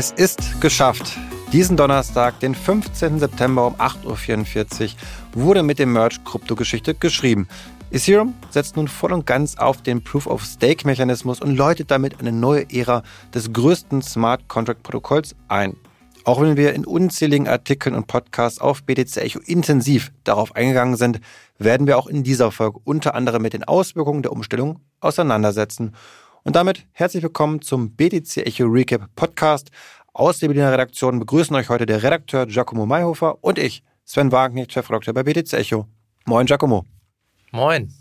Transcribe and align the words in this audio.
Es 0.00 0.12
ist 0.12 0.62
geschafft. 0.62 1.18
Diesen 1.52 1.76
Donnerstag, 1.76 2.40
den 2.40 2.54
15. 2.54 3.18
September 3.18 3.66
um 3.66 3.74
8.44 3.74 4.94
Uhr, 5.36 5.44
wurde 5.44 5.62
mit 5.62 5.78
dem 5.78 5.92
Merge 5.92 6.16
Kryptogeschichte 6.24 6.94
geschrieben. 6.94 7.48
Ethereum 7.90 8.32
setzt 8.48 8.76
nun 8.76 8.88
voll 8.88 9.12
und 9.12 9.26
ganz 9.26 9.58
auf 9.58 9.82
den 9.82 10.02
Proof-of-Stake-Mechanismus 10.02 11.42
und 11.42 11.54
läutet 11.54 11.90
damit 11.90 12.18
eine 12.18 12.32
neue 12.32 12.64
Ära 12.72 13.02
des 13.34 13.52
größten 13.52 14.00
Smart 14.00 14.48
Contract-Protokolls 14.48 15.36
ein. 15.48 15.76
Auch 16.24 16.40
wenn 16.40 16.56
wir 16.56 16.72
in 16.72 16.86
unzähligen 16.86 17.46
Artikeln 17.46 17.94
und 17.94 18.06
Podcasts 18.06 18.58
auf 18.58 18.82
BTC 18.84 19.18
Echo 19.18 19.40
intensiv 19.40 20.12
darauf 20.24 20.56
eingegangen 20.56 20.96
sind, 20.96 21.20
werden 21.58 21.86
wir 21.86 21.98
auch 21.98 22.06
in 22.06 22.22
dieser 22.22 22.52
Folge 22.52 22.80
unter 22.84 23.14
anderem 23.14 23.42
mit 23.42 23.52
den 23.52 23.64
Auswirkungen 23.64 24.22
der 24.22 24.32
Umstellung 24.32 24.80
auseinandersetzen. 25.00 25.94
Und 26.42 26.56
damit 26.56 26.86
herzlich 26.92 27.22
willkommen 27.22 27.60
zum 27.60 27.94
BTC 27.96 28.38
Echo 28.38 28.64
Recap 28.64 29.14
Podcast. 29.14 29.70
Aus 30.14 30.38
der 30.38 30.48
Berliner 30.48 30.72
Redaktion 30.72 31.18
begrüßen 31.18 31.54
euch 31.54 31.68
heute 31.68 31.84
der 31.84 32.02
Redakteur 32.02 32.46
Giacomo 32.46 32.86
Mayhofer 32.86 33.44
und 33.44 33.58
ich, 33.58 33.82
Sven 34.06 34.32
Wagenknecht, 34.32 34.72
Chefredakteur 34.72 35.12
bei 35.12 35.22
BTC 35.22 35.52
Echo. 35.52 35.86
Moin, 36.24 36.46
Giacomo. 36.46 36.86
Moin. 37.52 37.92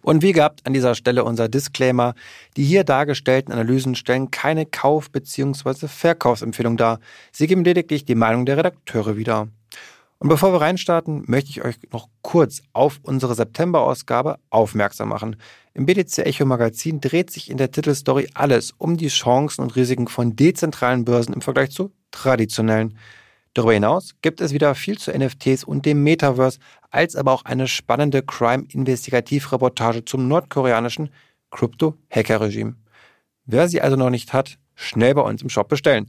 Und 0.00 0.22
wie 0.22 0.32
gehabt 0.32 0.66
an 0.66 0.72
dieser 0.72 0.94
Stelle 0.94 1.24
unser 1.24 1.48
Disclaimer. 1.48 2.14
Die 2.56 2.64
hier 2.64 2.84
dargestellten 2.84 3.52
Analysen 3.52 3.94
stellen 3.94 4.30
keine 4.30 4.64
Kauf- 4.64 5.10
bzw. 5.10 5.86
Verkaufsempfehlung 5.86 6.76
dar. 6.78 6.98
Sie 7.30 7.46
geben 7.46 7.64
lediglich 7.64 8.04
die 8.04 8.14
Meinung 8.14 8.46
der 8.46 8.56
Redakteure 8.56 9.16
wieder. 9.16 9.48
Und 10.24 10.30
bevor 10.30 10.54
wir 10.54 10.62
reinstarten, 10.62 11.24
möchte 11.26 11.50
ich 11.50 11.62
euch 11.62 11.76
noch 11.92 12.08
kurz 12.22 12.62
auf 12.72 12.98
unsere 13.02 13.34
September-Ausgabe 13.34 14.38
aufmerksam 14.48 15.10
machen. 15.10 15.36
Im 15.74 15.84
BTC 15.84 16.20
Echo 16.20 16.46
Magazin 16.46 16.98
dreht 17.02 17.30
sich 17.30 17.50
in 17.50 17.58
der 17.58 17.70
Titelstory 17.70 18.30
alles 18.32 18.72
um 18.78 18.96
die 18.96 19.08
Chancen 19.08 19.60
und 19.60 19.76
Risiken 19.76 20.08
von 20.08 20.34
dezentralen 20.34 21.04
Börsen 21.04 21.34
im 21.34 21.42
Vergleich 21.42 21.72
zu 21.72 21.92
traditionellen. 22.10 22.96
Darüber 23.52 23.74
hinaus 23.74 24.14
gibt 24.22 24.40
es 24.40 24.54
wieder 24.54 24.74
viel 24.74 24.96
zu 24.96 25.12
NFTs 25.12 25.62
und 25.62 25.84
dem 25.84 26.02
Metaverse, 26.02 26.58
als 26.90 27.16
aber 27.16 27.32
auch 27.32 27.44
eine 27.44 27.68
spannende 27.68 28.22
Crime-Investigativreportage 28.22 30.06
zum 30.06 30.26
nordkoreanischen 30.26 31.10
Crypto-Hacker-Regime. 31.50 32.76
Wer 33.44 33.68
sie 33.68 33.82
also 33.82 33.96
noch 33.96 34.08
nicht 34.08 34.32
hat, 34.32 34.56
schnell 34.74 35.14
bei 35.14 35.20
uns 35.20 35.42
im 35.42 35.50
Shop 35.50 35.68
bestellen. 35.68 36.08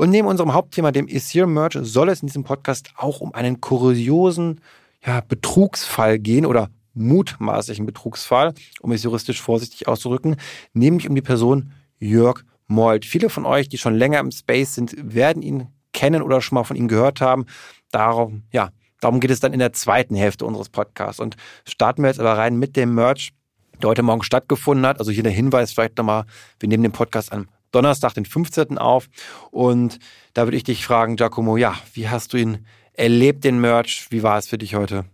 Und 0.00 0.08
neben 0.08 0.28
unserem 0.28 0.54
Hauptthema, 0.54 0.92
dem 0.92 1.08
Ethereum-Merch, 1.08 1.76
soll 1.82 2.08
es 2.08 2.22
in 2.22 2.26
diesem 2.26 2.42
Podcast 2.42 2.88
auch 2.96 3.20
um 3.20 3.34
einen 3.34 3.60
kuriosen 3.60 4.62
ja, 5.04 5.20
Betrugsfall 5.20 6.18
gehen 6.18 6.46
oder 6.46 6.70
mutmaßlichen 6.94 7.84
Betrugsfall, 7.84 8.54
um 8.80 8.92
es 8.92 9.02
juristisch 9.02 9.42
vorsichtig 9.42 9.88
auszudrücken, 9.88 10.36
nämlich 10.72 11.06
um 11.06 11.14
die 11.14 11.20
Person 11.20 11.72
Jörg 11.98 12.44
Molt. 12.66 13.04
Viele 13.04 13.28
von 13.28 13.44
euch, 13.44 13.68
die 13.68 13.76
schon 13.76 13.94
länger 13.94 14.20
im 14.20 14.30
Space 14.30 14.74
sind, 14.74 14.96
werden 14.96 15.42
ihn 15.42 15.66
kennen 15.92 16.22
oder 16.22 16.40
schon 16.40 16.56
mal 16.56 16.64
von 16.64 16.78
ihm 16.78 16.88
gehört 16.88 17.20
haben. 17.20 17.44
Darum, 17.90 18.44
ja, 18.52 18.70
darum 19.02 19.20
geht 19.20 19.30
es 19.30 19.40
dann 19.40 19.52
in 19.52 19.58
der 19.58 19.74
zweiten 19.74 20.14
Hälfte 20.14 20.46
unseres 20.46 20.70
Podcasts. 20.70 21.20
Und 21.20 21.36
starten 21.68 22.00
wir 22.00 22.08
jetzt 22.08 22.20
aber 22.20 22.38
rein 22.38 22.56
mit 22.56 22.74
dem 22.74 22.94
Merch, 22.94 23.34
der 23.82 23.90
heute 23.90 24.02
Morgen 24.02 24.22
stattgefunden 24.22 24.86
hat. 24.86 24.98
Also 24.98 25.12
hier 25.12 25.24
der 25.24 25.32
Hinweis 25.32 25.72
vielleicht 25.72 25.98
nochmal, 25.98 26.24
wir 26.58 26.70
nehmen 26.70 26.84
den 26.84 26.92
Podcast 26.92 27.34
am 27.34 27.48
Donnerstag, 27.72 28.14
den 28.14 28.24
15. 28.24 28.78
auf. 28.78 29.08
Und 29.50 29.98
da 30.34 30.44
würde 30.44 30.56
ich 30.56 30.64
dich 30.64 30.84
fragen, 30.84 31.16
Giacomo, 31.16 31.56
ja, 31.56 31.74
wie 31.94 32.08
hast 32.08 32.32
du 32.32 32.36
ihn 32.36 32.66
erlebt, 32.92 33.44
den 33.44 33.60
Merch? 33.60 34.06
Wie 34.10 34.22
war 34.22 34.38
es 34.38 34.48
für 34.48 34.58
dich 34.58 34.74
heute? 34.74 35.04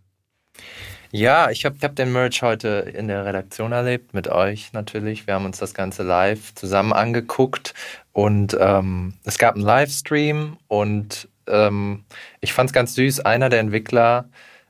Ja, 1.13 1.51
ich 1.51 1.65
habe 1.65 1.77
hab 1.83 1.97
den 1.97 2.13
Merch 2.13 2.43
heute 2.43 2.93
in 2.95 3.09
der 3.09 3.25
Redaktion 3.25 3.73
erlebt, 3.73 4.13
mit 4.13 4.29
euch 4.29 4.73
natürlich. 4.73 5.27
Wir 5.27 5.35
haben 5.35 5.45
uns 5.45 5.59
das 5.59 5.73
Ganze 5.73 6.03
live 6.03 6.55
zusammen 6.55 6.93
angeguckt 6.93 7.75
und 8.13 8.57
ähm, 8.61 9.15
es 9.25 9.39
gab 9.39 9.55
einen 9.55 9.65
Livestream 9.65 10.59
und 10.69 11.29
ähm, 11.47 12.05
ich 12.41 12.53
fand 12.53 12.71
es 12.71 12.75
ganz 12.75 12.95
süß. 12.97 13.21
Einer 13.21 13.49
der 13.49 13.61
Entwickler, 13.61 14.29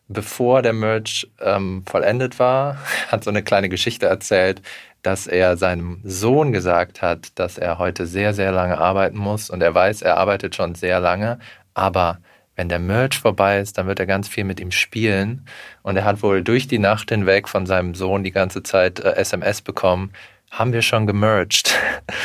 bevor 0.09 0.63
der 0.63 0.75
Merch 0.75 1.27
ähm, 1.41 1.83
vollendet 1.87 2.39
war, 2.39 2.79
hat 3.09 3.25
so 3.25 3.31
eine 3.31 3.43
kleine 3.43 3.69
Geschichte 3.69 4.07
erzählt, 4.07 4.63
dass 5.07 5.29
er 5.29 5.57
seinem 5.57 6.01
Sohn 6.03 6.51
gesagt 6.51 7.01
hat, 7.01 7.39
dass 7.39 7.59
er 7.59 7.79
heute 7.79 8.07
sehr, 8.07 8.35
sehr 8.35 8.51
lange 8.51 8.79
arbeiten 8.79 9.17
muss 9.17 9.51
und 9.51 9.63
er 9.63 9.73
weiß, 9.73 10.03
er 10.03 10.17
arbeitet 10.17 10.57
schon 10.57 10.75
sehr 10.75 10.99
lange, 10.99 11.39
aber 11.75 12.19
wenn 12.57 12.69
der 12.69 12.81
Merch 12.81 13.21
vorbei 13.21 13.61
ist, 13.61 13.79
dann 13.79 13.87
wird 13.87 14.01
er 14.01 14.07
ganz 14.07 14.27
viel 14.27 14.43
mit 14.43 14.59
ihm 14.59 14.73
spielen. 14.73 15.47
Und 15.83 15.97
er 15.97 16.05
hat 16.05 16.23
wohl 16.23 16.43
durch 16.43 16.67
die 16.67 16.79
Nacht 16.79 17.11
hinweg 17.11 17.49
von 17.49 17.67
seinem 17.67 17.95
Sohn 17.95 18.25
die 18.25 18.33
ganze 18.33 18.63
Zeit 18.63 18.99
äh, 18.99 19.13
SMS 19.13 19.61
bekommen. 19.61 20.11
Haben 20.51 20.73
wir 20.73 20.81
schon 20.81 21.07
gemerged? 21.07 21.75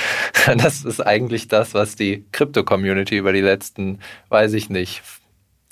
das 0.57 0.85
ist 0.85 1.05
eigentlich 1.05 1.49
das, 1.49 1.73
was 1.73 1.97
die 1.97 2.25
Krypto-Community 2.31 3.17
über 3.17 3.33
die 3.33 3.41
letzten, 3.41 3.99
weiß 4.29 4.53
ich 4.53 4.69
nicht, 4.69 5.03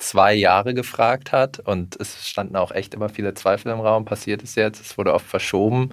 zwei 0.00 0.34
Jahre 0.34 0.74
gefragt 0.74 1.30
hat. 1.30 1.60
Und 1.60 1.96
es 2.00 2.26
standen 2.26 2.56
auch 2.56 2.72
echt 2.72 2.94
immer 2.94 3.08
viele 3.08 3.34
Zweifel 3.34 3.70
im 3.70 3.80
Raum. 3.80 4.04
Passiert 4.04 4.42
es 4.42 4.56
jetzt? 4.56 4.80
Es 4.80 4.98
wurde 4.98 5.14
oft 5.14 5.26
verschoben. 5.26 5.90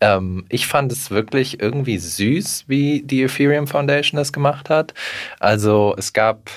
Ähm, 0.00 0.44
ich 0.50 0.66
fand 0.66 0.92
es 0.92 1.10
wirklich 1.10 1.60
irgendwie 1.60 1.98
süß, 1.98 2.64
wie 2.66 3.02
die 3.02 3.22
Ethereum 3.22 3.66
Foundation 3.66 4.18
das 4.18 4.32
gemacht 4.32 4.68
hat. 4.68 4.92
Also 5.40 5.94
es 5.96 6.12
gab 6.12 6.50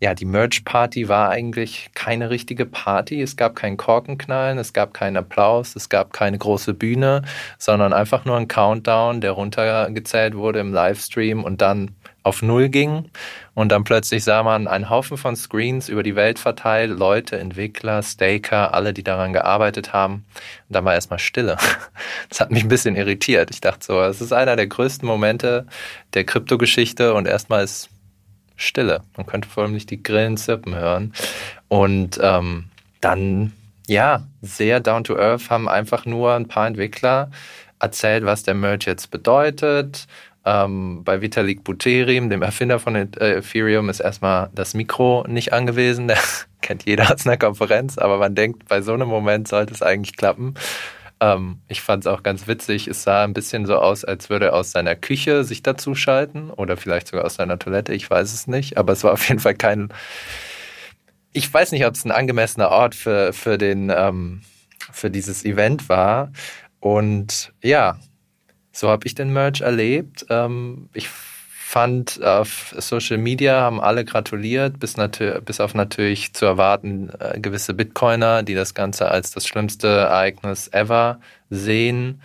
ja, 0.00 0.14
die 0.14 0.26
Merch-Party 0.26 1.08
war 1.08 1.30
eigentlich 1.30 1.90
keine 1.94 2.30
richtige 2.30 2.66
Party. 2.66 3.20
Es 3.20 3.36
gab 3.36 3.56
keinen 3.56 3.76
Korkenknallen, 3.76 4.56
es 4.58 4.72
gab 4.72 4.94
keinen 4.94 5.16
Applaus, 5.16 5.74
es 5.74 5.88
gab 5.88 6.12
keine 6.12 6.38
große 6.38 6.72
Bühne, 6.72 7.22
sondern 7.58 7.92
einfach 7.92 8.24
nur 8.24 8.36
ein 8.36 8.46
Countdown, 8.46 9.20
der 9.20 9.32
runtergezählt 9.32 10.36
wurde 10.36 10.60
im 10.60 10.72
Livestream 10.72 11.42
und 11.42 11.60
dann 11.60 11.96
auf 12.28 12.42
Null 12.42 12.68
ging. 12.68 13.10
Und 13.54 13.70
dann 13.70 13.82
plötzlich 13.82 14.22
sah 14.22 14.42
man 14.42 14.68
einen 14.68 14.88
Haufen 14.88 15.16
von 15.16 15.34
Screens 15.34 15.88
über 15.88 16.02
die 16.02 16.14
Welt 16.14 16.38
verteilt, 16.38 16.96
Leute, 16.96 17.38
Entwickler, 17.38 18.02
Staker, 18.02 18.74
alle, 18.74 18.92
die 18.92 19.02
daran 19.02 19.32
gearbeitet 19.32 19.92
haben. 19.92 20.26
Und 20.68 20.74
dann 20.74 20.84
war 20.84 20.94
erstmal 20.94 21.18
Stille. 21.18 21.56
Das 22.28 22.40
hat 22.40 22.50
mich 22.50 22.62
ein 22.62 22.68
bisschen 22.68 22.94
irritiert. 22.94 23.50
Ich 23.50 23.60
dachte 23.60 23.84
so, 23.84 24.00
es 24.02 24.20
ist 24.20 24.32
einer 24.32 24.54
der 24.54 24.66
größten 24.66 25.08
Momente 25.08 25.66
der 26.14 26.24
Kryptogeschichte 26.24 27.14
und 27.14 27.26
erstmal 27.26 27.64
ist 27.64 27.88
Stille. 28.54 29.02
Man 29.16 29.26
könnte 29.26 29.48
vor 29.48 29.62
allem 29.62 29.72
nicht 29.72 29.90
die 29.90 30.02
Grillen 30.02 30.36
zirpen 30.36 30.74
hören. 30.74 31.14
Und 31.68 32.20
ähm, 32.22 32.64
dann, 33.00 33.52
ja, 33.86 34.26
sehr 34.42 34.80
down 34.80 35.04
to 35.04 35.16
earth 35.16 35.48
haben 35.48 35.68
einfach 35.68 36.04
nur 36.04 36.34
ein 36.34 36.48
paar 36.48 36.66
Entwickler 36.66 37.30
erzählt, 37.80 38.24
was 38.24 38.42
der 38.42 38.54
Merge 38.54 38.86
jetzt 38.86 39.10
bedeutet. 39.10 40.06
Ähm, 40.44 41.02
bei 41.04 41.20
Vitalik 41.20 41.64
Buterin, 41.64 42.30
dem 42.30 42.42
Erfinder 42.42 42.78
von 42.78 42.94
äh, 42.94 43.08
Ethereum, 43.18 43.88
ist 43.88 44.00
erstmal 44.00 44.50
das 44.54 44.74
Mikro 44.74 45.24
nicht 45.28 45.52
angewiesen. 45.52 46.08
Der 46.08 46.18
kennt 46.62 46.84
jeder 46.86 47.12
aus 47.12 47.26
einer 47.26 47.36
Konferenz, 47.36 47.98
aber 47.98 48.18
man 48.18 48.34
denkt, 48.34 48.68
bei 48.68 48.80
so 48.80 48.92
einem 48.92 49.08
Moment 49.08 49.48
sollte 49.48 49.74
es 49.74 49.82
eigentlich 49.82 50.16
klappen. 50.16 50.54
Ähm, 51.20 51.60
ich 51.68 51.80
fand 51.82 52.04
es 52.04 52.06
auch 52.06 52.22
ganz 52.22 52.46
witzig. 52.46 52.86
Es 52.86 53.02
sah 53.02 53.24
ein 53.24 53.34
bisschen 53.34 53.66
so 53.66 53.76
aus, 53.76 54.04
als 54.04 54.30
würde 54.30 54.46
er 54.46 54.54
aus 54.54 54.70
seiner 54.70 54.94
Küche 54.94 55.44
sich 55.44 55.62
dazu 55.62 55.94
schalten 55.94 56.50
oder 56.50 56.76
vielleicht 56.76 57.08
sogar 57.08 57.24
aus 57.24 57.34
seiner 57.34 57.58
Toilette. 57.58 57.92
Ich 57.94 58.08
weiß 58.08 58.32
es 58.32 58.46
nicht. 58.46 58.78
Aber 58.78 58.92
es 58.92 59.04
war 59.04 59.12
auf 59.12 59.28
jeden 59.28 59.40
Fall 59.40 59.54
kein. 59.54 59.88
Ich 61.32 61.52
weiß 61.52 61.72
nicht, 61.72 61.84
ob 61.84 61.94
es 61.94 62.04
ein 62.04 62.10
angemessener 62.10 62.70
Ort 62.70 62.94
für, 62.94 63.32
für, 63.32 63.58
den, 63.58 63.92
ähm, 63.94 64.42
für 64.92 65.10
dieses 65.10 65.44
Event 65.44 65.88
war. 65.88 66.32
Und 66.80 67.52
ja, 67.62 67.98
so 68.78 68.88
habe 68.88 69.06
ich 69.06 69.14
den 69.14 69.32
Merch 69.32 69.60
erlebt. 69.60 70.26
Ähm, 70.30 70.88
ich 70.94 71.08
fand, 71.08 72.22
auf 72.22 72.74
Social 72.78 73.18
Media 73.18 73.60
haben 73.60 73.80
alle 73.80 74.04
gratuliert, 74.04 74.78
bis, 74.80 74.94
bis 75.44 75.60
auf 75.60 75.74
natürlich 75.74 76.32
zu 76.32 76.46
erwarten 76.46 77.10
äh, 77.18 77.40
gewisse 77.40 77.74
Bitcoiner, 77.74 78.42
die 78.42 78.54
das 78.54 78.72
Ganze 78.74 79.10
als 79.10 79.32
das 79.32 79.46
schlimmste 79.46 79.88
Ereignis 79.88 80.68
ever 80.68 81.20
sehen. 81.50 82.22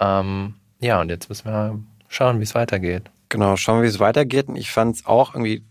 Ähm, 0.00 0.54
ja, 0.80 1.00
und 1.00 1.10
jetzt 1.10 1.28
müssen 1.28 1.48
wir 1.48 1.78
schauen, 2.08 2.38
wie 2.38 2.44
es 2.44 2.54
weitergeht. 2.54 3.10
Genau, 3.28 3.56
schauen 3.56 3.78
wir, 3.78 3.82
wie 3.82 3.88
es 3.88 4.00
weitergeht. 4.00 4.48
Und 4.48 4.56
ich 4.56 4.70
fand 4.70 4.96
es 4.96 5.06
auch 5.06 5.34
irgendwie 5.34 5.64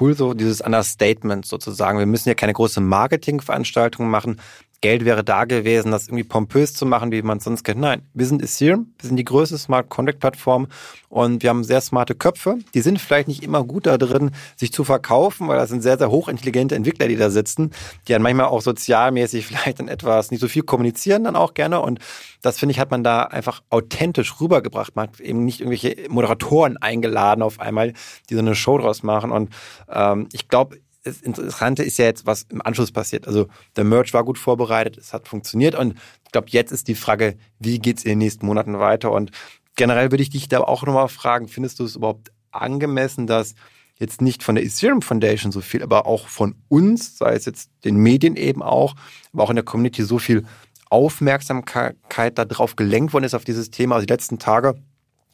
cool, 0.00 0.16
so 0.16 0.34
dieses 0.34 0.60
Understatement 0.60 1.46
sozusagen. 1.46 1.98
Wir 1.98 2.06
müssen 2.06 2.28
ja 2.28 2.34
keine 2.34 2.54
große 2.54 2.80
Marketingveranstaltung 2.80 4.08
machen. 4.08 4.40
Geld 4.84 5.06
wäre 5.06 5.24
da 5.24 5.46
gewesen, 5.46 5.92
das 5.92 6.08
irgendwie 6.08 6.24
pompös 6.24 6.74
zu 6.74 6.84
machen, 6.84 7.10
wie 7.10 7.22
man 7.22 7.38
es 7.38 7.44
sonst 7.44 7.64
kennt. 7.64 7.80
Nein, 7.80 8.02
wir 8.12 8.26
sind 8.26 8.42
Ethereum, 8.42 8.92
wir 9.00 9.08
sind 9.08 9.16
die 9.16 9.24
größte 9.24 9.56
Smart 9.56 9.88
Contract 9.88 10.20
Plattform 10.20 10.66
und 11.08 11.42
wir 11.42 11.48
haben 11.48 11.64
sehr 11.64 11.80
smarte 11.80 12.14
Köpfe. 12.14 12.58
Die 12.74 12.82
sind 12.82 13.00
vielleicht 13.00 13.26
nicht 13.26 13.42
immer 13.42 13.64
gut 13.64 13.86
da 13.86 13.96
drin, 13.96 14.32
sich 14.56 14.74
zu 14.74 14.84
verkaufen, 14.84 15.48
weil 15.48 15.56
das 15.56 15.70
sind 15.70 15.82
sehr, 15.82 15.96
sehr 15.96 16.10
hochintelligente 16.10 16.74
Entwickler, 16.74 17.08
die 17.08 17.16
da 17.16 17.30
sitzen, 17.30 17.70
die 18.06 18.12
dann 18.12 18.20
manchmal 18.20 18.44
auch 18.44 18.60
sozialmäßig 18.60 19.46
vielleicht 19.46 19.80
dann 19.80 19.88
etwas 19.88 20.30
nicht 20.30 20.40
so 20.40 20.48
viel 20.48 20.64
kommunizieren 20.64 21.24
dann 21.24 21.34
auch 21.34 21.54
gerne 21.54 21.80
und 21.80 22.00
das 22.42 22.58
finde 22.58 22.72
ich, 22.72 22.78
hat 22.78 22.90
man 22.90 23.02
da 23.02 23.22
einfach 23.22 23.62
authentisch 23.70 24.38
rübergebracht. 24.38 24.96
Man 24.96 25.08
hat 25.08 25.18
eben 25.18 25.46
nicht 25.46 25.60
irgendwelche 25.60 25.96
Moderatoren 26.10 26.76
eingeladen 26.76 27.40
auf 27.40 27.58
einmal, 27.58 27.94
die 28.28 28.34
so 28.34 28.40
eine 28.40 28.54
Show 28.54 28.76
draus 28.76 29.02
machen 29.02 29.30
und 29.30 29.48
ähm, 29.88 30.28
ich 30.32 30.48
glaube, 30.48 30.76
das 31.04 31.20
Interessante 31.20 31.82
ist 31.82 31.98
ja 31.98 32.06
jetzt, 32.06 32.26
was 32.26 32.44
im 32.44 32.62
Anschluss 32.62 32.90
passiert. 32.90 33.28
Also 33.28 33.46
der 33.76 33.84
Merch 33.84 34.12
war 34.14 34.24
gut 34.24 34.38
vorbereitet, 34.38 34.96
es 34.98 35.12
hat 35.12 35.28
funktioniert 35.28 35.74
und 35.74 35.94
ich 36.24 36.32
glaube, 36.32 36.48
jetzt 36.50 36.72
ist 36.72 36.88
die 36.88 36.94
Frage, 36.94 37.36
wie 37.58 37.78
geht 37.78 37.98
es 37.98 38.04
in 38.04 38.12
den 38.12 38.18
nächsten 38.18 38.46
Monaten 38.46 38.78
weiter? 38.78 39.12
Und 39.12 39.30
generell 39.76 40.10
würde 40.10 40.22
ich 40.22 40.30
dich 40.30 40.48
da 40.48 40.60
auch 40.60 40.84
nochmal 40.84 41.08
fragen, 41.08 41.46
findest 41.46 41.78
du 41.78 41.84
es 41.84 41.96
überhaupt 41.96 42.32
angemessen, 42.50 43.26
dass 43.26 43.54
jetzt 43.96 44.22
nicht 44.22 44.42
von 44.42 44.54
der 44.54 44.64
Ethereum 44.64 45.02
Foundation 45.02 45.52
so 45.52 45.60
viel, 45.60 45.82
aber 45.82 46.06
auch 46.06 46.26
von 46.26 46.56
uns, 46.68 47.18
sei 47.18 47.34
es 47.34 47.44
jetzt 47.44 47.70
den 47.84 47.96
Medien 47.96 48.36
eben 48.36 48.62
auch, 48.62 48.94
aber 49.32 49.44
auch 49.44 49.50
in 49.50 49.56
der 49.56 49.64
Community 49.64 50.02
so 50.02 50.18
viel 50.18 50.44
Aufmerksamkeit 50.88 51.96
darauf 52.34 52.76
gelenkt 52.76 53.12
worden 53.12 53.24
ist 53.24 53.34
auf 53.34 53.44
dieses 53.44 53.70
Thema. 53.70 53.96
Also 53.96 54.06
die 54.06 54.12
letzten 54.12 54.38
Tage 54.38 54.74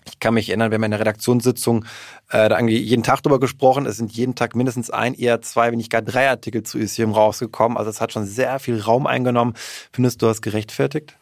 ich 0.04 0.18
kann 0.18 0.34
mich 0.34 0.48
erinnern, 0.48 0.70
wir 0.70 0.76
haben 0.76 0.84
in 0.84 0.90
der 0.90 1.00
Redaktionssitzung 1.00 1.84
äh, 2.30 2.48
da 2.48 2.58
irgendwie 2.58 2.78
jeden 2.78 3.02
Tag 3.02 3.22
drüber 3.22 3.40
gesprochen. 3.40 3.86
Es 3.86 3.96
sind 3.96 4.12
jeden 4.12 4.34
Tag 4.34 4.54
mindestens 4.56 4.90
ein, 4.90 5.14
eher 5.14 5.42
zwei, 5.42 5.70
wenn 5.70 5.78
nicht 5.78 5.90
gar 5.90 6.02
drei 6.02 6.28
Artikel 6.28 6.62
zu 6.62 6.78
Ethereum 6.78 7.12
rausgekommen. 7.12 7.76
Also 7.76 7.90
es 7.90 8.00
hat 8.00 8.12
schon 8.12 8.26
sehr 8.26 8.58
viel 8.58 8.80
Raum 8.80 9.06
eingenommen. 9.06 9.54
Findest 9.92 10.22
du 10.22 10.26
das 10.26 10.42
gerechtfertigt? 10.42 11.16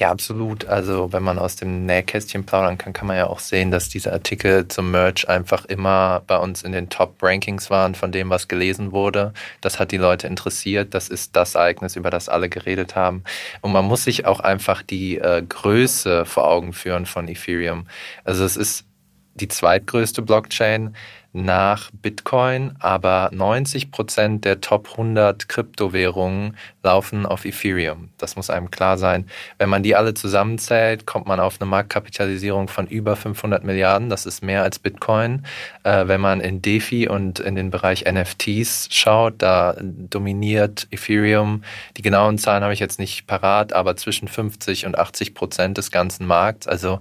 Ja, 0.00 0.10
absolut. 0.10 0.64
Also 0.64 1.12
wenn 1.12 1.22
man 1.22 1.38
aus 1.38 1.54
dem 1.54 1.86
Nähkästchen 1.86 2.44
plaudern 2.44 2.78
kann, 2.78 2.92
kann 2.92 3.06
man 3.06 3.16
ja 3.16 3.28
auch 3.28 3.38
sehen, 3.38 3.70
dass 3.70 3.88
diese 3.88 4.12
Artikel 4.12 4.66
zum 4.66 4.90
Merch 4.90 5.28
einfach 5.28 5.66
immer 5.66 6.22
bei 6.26 6.36
uns 6.36 6.62
in 6.62 6.72
den 6.72 6.88
Top-Rankings 6.88 7.70
waren 7.70 7.94
von 7.94 8.10
dem, 8.10 8.28
was 8.28 8.48
gelesen 8.48 8.90
wurde. 8.90 9.32
Das 9.60 9.78
hat 9.78 9.92
die 9.92 9.96
Leute 9.96 10.26
interessiert. 10.26 10.94
Das 10.94 11.08
ist 11.08 11.36
das 11.36 11.54
Ereignis, 11.54 11.94
über 11.94 12.10
das 12.10 12.28
alle 12.28 12.48
geredet 12.48 12.96
haben. 12.96 13.22
Und 13.60 13.70
man 13.70 13.84
muss 13.84 14.02
sich 14.02 14.26
auch 14.26 14.40
einfach 14.40 14.82
die 14.82 15.18
äh, 15.18 15.42
Größe 15.48 16.24
vor 16.24 16.48
Augen 16.48 16.72
führen 16.72 17.06
von 17.06 17.28
Ethereum. 17.28 17.86
Also 18.24 18.44
es 18.44 18.56
ist 18.56 18.86
die 19.34 19.48
zweitgrößte 19.48 20.22
Blockchain 20.22 20.96
nach 21.34 21.90
Bitcoin, 21.90 22.76
aber 22.78 23.28
90 23.32 23.90
Prozent 23.90 24.44
der 24.44 24.60
Top 24.60 24.90
100 24.92 25.48
Kryptowährungen 25.48 26.56
laufen 26.84 27.26
auf 27.26 27.44
Ethereum. 27.44 28.10
Das 28.18 28.36
muss 28.36 28.50
einem 28.50 28.70
klar 28.70 28.98
sein. 28.98 29.26
Wenn 29.58 29.68
man 29.68 29.82
die 29.82 29.96
alle 29.96 30.14
zusammenzählt, 30.14 31.06
kommt 31.06 31.26
man 31.26 31.40
auf 31.40 31.60
eine 31.60 31.68
Marktkapitalisierung 31.68 32.68
von 32.68 32.86
über 32.86 33.16
500 33.16 33.64
Milliarden. 33.64 34.10
Das 34.10 34.26
ist 34.26 34.44
mehr 34.44 34.62
als 34.62 34.78
Bitcoin. 34.78 35.44
Äh, 35.82 36.06
wenn 36.06 36.20
man 36.20 36.40
in 36.40 36.62
DeFi 36.62 37.08
und 37.08 37.40
in 37.40 37.56
den 37.56 37.70
Bereich 37.70 38.04
NFTs 38.04 38.88
schaut, 38.92 39.34
da 39.38 39.74
dominiert 39.80 40.86
Ethereum. 40.92 41.64
Die 41.96 42.02
genauen 42.02 42.38
Zahlen 42.38 42.62
habe 42.62 42.74
ich 42.74 42.80
jetzt 42.80 43.00
nicht 43.00 43.26
parat, 43.26 43.72
aber 43.72 43.96
zwischen 43.96 44.28
50 44.28 44.86
und 44.86 44.96
80 44.96 45.34
Prozent 45.34 45.78
des 45.78 45.90
ganzen 45.90 46.28
Markts. 46.28 46.68
Also 46.68 47.00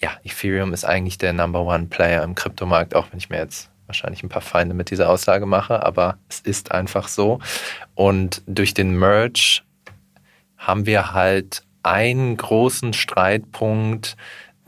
ja, 0.00 0.10
Ethereum 0.22 0.72
ist 0.72 0.84
eigentlich 0.84 1.18
der 1.18 1.32
Number 1.32 1.62
One 1.62 1.86
Player 1.86 2.22
im 2.22 2.34
Kryptomarkt, 2.34 2.94
auch 2.94 3.06
wenn 3.10 3.18
ich 3.18 3.30
mir 3.30 3.38
jetzt 3.38 3.70
wahrscheinlich 3.86 4.22
ein 4.22 4.28
paar 4.28 4.42
Feinde 4.42 4.74
mit 4.74 4.90
dieser 4.90 5.08
Aussage 5.10 5.46
mache, 5.46 5.84
aber 5.84 6.18
es 6.28 6.40
ist 6.40 6.72
einfach 6.72 7.08
so. 7.08 7.38
Und 7.94 8.42
durch 8.46 8.74
den 8.74 8.98
Merge 8.98 9.60
haben 10.56 10.86
wir 10.86 11.12
halt 11.12 11.62
einen 11.82 12.36
großen 12.36 12.92
Streitpunkt, 12.94 14.16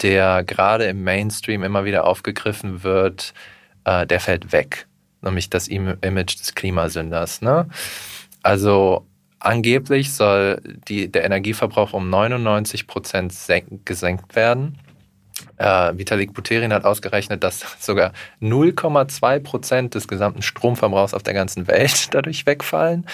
der 0.03 0.45
gerade 0.45 0.85
im 0.85 1.03
Mainstream 1.03 1.63
immer 1.63 1.85
wieder 1.85 2.07
aufgegriffen 2.07 2.83
wird, 2.83 3.33
äh, 3.85 4.07
der 4.07 4.21
fällt 4.21 4.53
weg, 4.53 4.87
nämlich 5.23 5.49
das 5.49 5.69
Image 5.69 6.39
des 6.39 6.55
Klimasünders. 6.55 7.41
Ne? 7.41 7.67
Also 8.43 9.07
angeblich 9.39 10.13
soll 10.13 10.61
die, 10.89 11.11
der 11.11 11.25
Energieverbrauch 11.25 11.95
um 11.95 12.11
99 12.11 12.87
Prozent 12.87 13.35
gesenkt 13.85 14.37
werden. 14.37 14.79
Äh, 15.57 15.93
Vitalik 15.97 16.35
Buterin 16.35 16.73
hat 16.73 16.85
ausgerechnet, 16.85 17.43
dass 17.45 17.65
sogar 17.81 18.13
0,2 18.41 19.41
Prozent 19.41 19.95
des 19.95 20.09
gesamten 20.09 20.43
Stromverbrauchs 20.43 21.15
auf 21.15 21.23
der 21.23 21.35
ganzen 21.35 21.69
Welt 21.69 22.09
dadurch 22.15 22.47
wegfallen. 22.47 23.07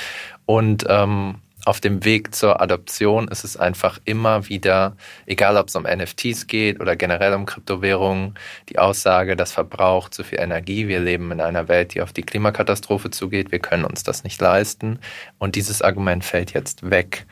Und 0.47 0.85
ähm, 0.89 1.37
auf 1.65 1.81
dem 1.81 2.05
Weg 2.05 2.35
zur 2.35 2.61
Adoption 2.61 3.29
ist 3.29 3.45
es 3.45 3.57
einfach 3.57 4.01
immer 4.05 4.49
wieder, 4.49 4.97
egal 5.27 5.57
ob 5.57 5.69
es 5.69 5.77
um 5.77 5.85
NFTs 5.85 6.49
geht 6.49 6.81
oder 6.81 6.97
generell 6.97 7.35
um 7.35 7.47
Kryptowährungen, 7.47 8.35
die 8.69 8.81
Aussage, 8.81 9.37
das 9.37 9.53
verbraucht 9.53 10.13
zu 10.13 10.25
viel 10.25 10.41
Energie. 10.41 10.89
Wir 10.89 10.99
leben 10.99 11.31
in 11.31 11.41
einer 11.41 11.69
Welt, 11.69 11.95
die 11.95 12.03
auf 12.03 12.13
die 12.13 12.23
Klimakatastrophe 12.23 13.11
zugeht. 13.11 13.53
Wir 13.53 13.61
können 13.61 13.85
uns 13.85 14.03
das 14.03 14.25
nicht 14.25 14.41
leisten. 14.41 14.99
Und 15.39 15.55
dieses 15.55 15.83
Argument 15.83 16.25
fällt 16.25 16.53
jetzt 16.53 16.91
weg. 16.91 17.27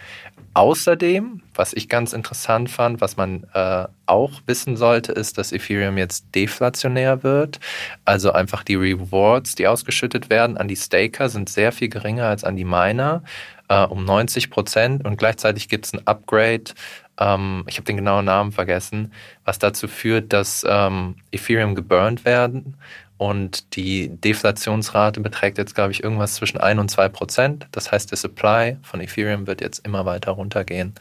Außerdem, 0.52 1.42
was 1.54 1.72
ich 1.72 1.88
ganz 1.88 2.12
interessant 2.12 2.70
fand, 2.70 3.00
was 3.00 3.16
man 3.16 3.46
äh, 3.54 3.86
auch 4.06 4.32
wissen 4.46 4.76
sollte, 4.76 5.12
ist, 5.12 5.38
dass 5.38 5.52
Ethereum 5.52 5.96
jetzt 5.96 6.34
deflationär 6.34 7.22
wird. 7.22 7.60
Also 8.04 8.32
einfach 8.32 8.64
die 8.64 8.74
Rewards, 8.74 9.54
die 9.54 9.68
ausgeschüttet 9.68 10.28
werden 10.28 10.56
an 10.56 10.66
die 10.66 10.76
Staker, 10.76 11.28
sind 11.28 11.48
sehr 11.48 11.70
viel 11.70 11.88
geringer 11.88 12.26
als 12.26 12.42
an 12.42 12.56
die 12.56 12.64
Miner, 12.64 13.22
äh, 13.68 13.84
um 13.84 14.04
90 14.04 14.50
Prozent. 14.50 15.04
Und 15.04 15.18
gleichzeitig 15.18 15.68
gibt 15.68 15.86
es 15.86 15.92
ein 15.92 16.04
Upgrade, 16.06 16.72
ähm, 17.20 17.64
ich 17.68 17.76
habe 17.76 17.84
den 17.84 17.96
genauen 17.96 18.24
Namen 18.24 18.50
vergessen, 18.50 19.12
was 19.44 19.60
dazu 19.60 19.86
führt, 19.86 20.32
dass 20.32 20.66
ähm, 20.68 21.16
Ethereum 21.30 21.76
geburnt 21.76 22.24
werden 22.24 22.76
und 23.20 23.76
die 23.76 24.08
Deflationsrate 24.08 25.20
beträgt 25.20 25.58
jetzt, 25.58 25.74
glaube 25.74 25.92
ich, 25.92 26.02
irgendwas 26.02 26.36
zwischen 26.36 26.56
1 26.56 26.80
und 26.80 26.90
2 26.90 27.10
Prozent. 27.10 27.66
Das 27.70 27.92
heißt, 27.92 28.10
der 28.10 28.16
Supply 28.16 28.78
von 28.80 28.98
Ethereum 29.02 29.46
wird 29.46 29.60
jetzt 29.60 29.84
immer 29.84 30.06
weiter 30.06 30.32
runtergehen. 30.32 30.94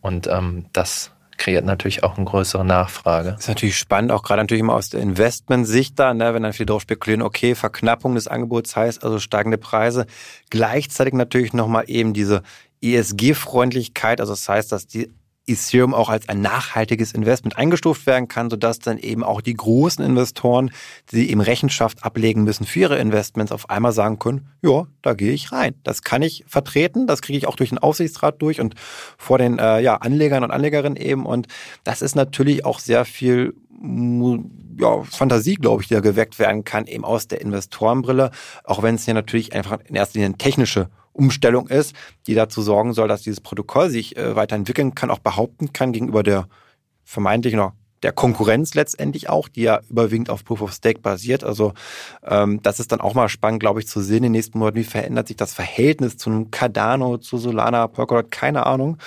Und 0.00 0.28
ähm, 0.28 0.66
das 0.72 1.10
kreiert 1.36 1.64
natürlich 1.64 2.04
auch 2.04 2.16
eine 2.16 2.26
größere 2.26 2.64
Nachfrage. 2.64 3.32
Das 3.32 3.40
ist 3.40 3.48
natürlich 3.48 3.76
spannend, 3.76 4.12
auch 4.12 4.22
gerade 4.22 4.40
natürlich 4.40 4.60
immer 4.60 4.74
aus 4.74 4.90
der 4.90 5.00
Investmentsicht 5.00 5.98
da, 5.98 6.14
ne, 6.14 6.32
wenn 6.32 6.44
dann 6.44 6.52
viele 6.52 6.66
darauf 6.66 6.82
spekulieren, 6.82 7.22
okay, 7.22 7.56
Verknappung 7.56 8.14
des 8.14 8.28
Angebots 8.28 8.76
heißt 8.76 9.02
also 9.02 9.18
steigende 9.18 9.58
Preise. 9.58 10.06
Gleichzeitig 10.50 11.12
natürlich 11.12 11.54
nochmal 11.54 11.86
eben 11.88 12.14
diese 12.14 12.44
ESG-Freundlichkeit, 12.82 14.20
also 14.20 14.32
das 14.32 14.48
heißt, 14.48 14.70
dass 14.70 14.86
die 14.86 15.10
Ethereum 15.48 15.94
auch 15.94 16.08
als 16.08 16.28
ein 16.28 16.40
nachhaltiges 16.40 17.12
Investment 17.12 17.56
eingestuft 17.56 18.06
werden 18.06 18.28
kann, 18.28 18.50
sodass 18.50 18.78
dann 18.78 18.98
eben 18.98 19.24
auch 19.24 19.40
die 19.40 19.54
großen 19.54 20.04
Investoren, 20.04 20.70
die 21.12 21.30
eben 21.30 21.40
Rechenschaft 21.40 22.04
ablegen 22.04 22.44
müssen 22.44 22.66
für 22.66 22.80
ihre 22.80 22.98
Investments, 22.98 23.52
auf 23.52 23.70
einmal 23.70 23.92
sagen 23.92 24.18
können, 24.18 24.48
ja, 24.62 24.86
da 25.02 25.14
gehe 25.14 25.32
ich 25.32 25.52
rein. 25.52 25.74
Das 25.84 26.02
kann 26.02 26.22
ich 26.22 26.44
vertreten, 26.46 27.06
das 27.06 27.22
kriege 27.22 27.38
ich 27.38 27.46
auch 27.46 27.56
durch 27.56 27.70
den 27.70 27.78
Aufsichtsrat 27.78 28.40
durch 28.42 28.60
und 28.60 28.74
vor 29.16 29.38
den 29.38 29.58
äh, 29.58 29.80
ja, 29.80 29.96
Anlegern 29.96 30.44
und 30.44 30.50
Anlegerinnen 30.50 30.96
eben. 30.96 31.26
Und 31.26 31.46
das 31.84 32.02
ist 32.02 32.14
natürlich 32.14 32.64
auch 32.64 32.78
sehr 32.78 33.04
viel 33.04 33.54
ja, 34.78 35.02
Fantasie, 35.04 35.54
glaube 35.54 35.82
ich, 35.82 35.88
die 35.88 35.94
da 35.94 36.00
geweckt 36.00 36.38
werden 36.38 36.64
kann, 36.64 36.86
eben 36.86 37.04
aus 37.04 37.28
der 37.28 37.40
Investorenbrille, 37.40 38.30
auch 38.64 38.82
wenn 38.82 38.96
es 38.96 39.06
ja 39.06 39.14
natürlich 39.14 39.52
einfach 39.52 39.78
in 39.86 39.94
erster 39.94 40.18
Linie 40.18 40.36
technische 40.36 40.88
Umstellung 41.18 41.68
ist, 41.68 41.94
die 42.26 42.34
dazu 42.34 42.62
sorgen 42.62 42.92
soll, 42.94 43.08
dass 43.08 43.22
dieses 43.22 43.40
Protokoll 43.40 43.90
sich 43.90 44.16
äh, 44.16 44.36
weiterentwickeln 44.36 44.94
kann, 44.94 45.10
auch 45.10 45.18
behaupten 45.18 45.72
kann 45.72 45.92
gegenüber 45.92 46.22
der 46.22 46.48
vermeintlich 47.04 47.54
noch 47.54 47.72
der 48.02 48.12
Konkurrenz 48.12 48.74
letztendlich 48.74 49.28
auch, 49.28 49.48
die 49.48 49.62
ja 49.62 49.80
überwiegend 49.90 50.30
auf 50.30 50.44
Proof 50.44 50.62
of 50.62 50.72
Stake 50.72 51.00
basiert. 51.00 51.42
Also 51.42 51.72
ähm, 52.22 52.60
das 52.62 52.80
ist 52.80 52.92
dann 52.92 53.00
auch 53.00 53.14
mal 53.14 53.28
spannend, 53.28 53.60
glaube 53.60 53.80
ich, 53.80 53.88
zu 53.88 54.00
sehen 54.00 54.18
in 54.18 54.22
den 54.24 54.32
nächsten 54.32 54.58
Monaten, 54.58 54.76
wie 54.76 54.84
verändert 54.84 55.28
sich 55.28 55.36
das 55.36 55.52
Verhältnis 55.52 56.16
zu 56.16 56.30
einem 56.30 56.50
Cardano, 56.50 57.18
zu 57.18 57.38
Solana, 57.38 57.88
Polkadot, 57.88 58.30
keine 58.30 58.66
Ahnung. 58.66 58.98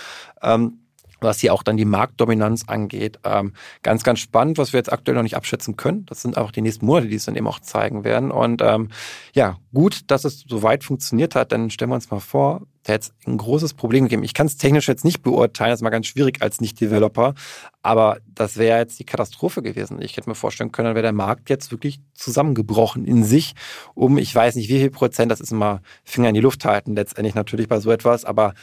Ähm, 0.41 0.79
was 1.21 1.39
hier 1.39 1.53
auch 1.53 1.63
dann 1.63 1.77
die 1.77 1.85
Marktdominanz 1.85 2.63
angeht. 2.67 3.19
Ähm, 3.23 3.53
ganz, 3.83 4.03
ganz 4.03 4.19
spannend, 4.19 4.57
was 4.57 4.73
wir 4.73 4.79
jetzt 4.79 4.91
aktuell 4.91 5.15
noch 5.15 5.23
nicht 5.23 5.37
abschätzen 5.37 5.77
können. 5.77 6.05
Das 6.07 6.21
sind 6.21 6.37
auch 6.37 6.51
die 6.51 6.61
nächsten 6.61 6.85
Monate, 6.85 7.07
die 7.07 7.15
es 7.15 7.25
dann 7.25 7.35
eben 7.35 7.47
auch 7.47 7.59
zeigen 7.59 8.03
werden. 8.03 8.31
Und 8.31 8.61
ähm, 8.61 8.89
ja, 9.33 9.57
gut, 9.73 10.01
dass 10.07 10.25
es 10.25 10.43
so 10.47 10.63
weit 10.63 10.83
funktioniert 10.83 11.35
hat, 11.35 11.51
dann 11.51 11.69
stellen 11.69 11.91
wir 11.91 11.95
uns 11.95 12.11
mal 12.11 12.19
vor, 12.19 12.63
da 12.83 12.93
hätte 12.93 13.09
es 13.09 13.27
ein 13.27 13.37
großes 13.37 13.75
Problem 13.75 14.05
gegeben. 14.05 14.23
Ich 14.23 14.33
kann 14.33 14.47
es 14.47 14.57
technisch 14.57 14.87
jetzt 14.87 15.05
nicht 15.05 15.21
beurteilen, 15.21 15.69
das 15.69 15.79
ist 15.79 15.83
mal 15.83 15.91
ganz 15.91 16.07
schwierig 16.07 16.41
als 16.41 16.61
Nicht-Developer, 16.61 17.35
aber 17.83 18.17
das 18.33 18.57
wäre 18.57 18.79
jetzt 18.79 18.99
die 18.99 19.03
Katastrophe 19.03 19.61
gewesen. 19.61 20.01
Ich 20.01 20.17
hätte 20.17 20.29
mir 20.29 20.35
vorstellen 20.35 20.71
können, 20.71 20.87
dann 20.87 20.95
wäre 20.95 21.03
der 21.03 21.13
Markt 21.13 21.49
jetzt 21.49 21.71
wirklich 21.71 21.99
zusammengebrochen 22.15 23.05
in 23.05 23.23
sich, 23.23 23.53
um 23.93 24.17
ich 24.17 24.33
weiß 24.33 24.55
nicht 24.55 24.69
wie 24.69 24.79
viel 24.79 24.89
Prozent, 24.89 25.31
das 25.31 25.41
ist 25.41 25.51
immer 25.51 25.81
Finger 26.03 26.29
in 26.29 26.35
die 26.35 26.41
Luft 26.41 26.65
halten, 26.65 26.95
letztendlich 26.95 27.35
natürlich 27.35 27.67
bei 27.67 27.79
so 27.79 27.91
etwas, 27.91 28.25
aber 28.25 28.55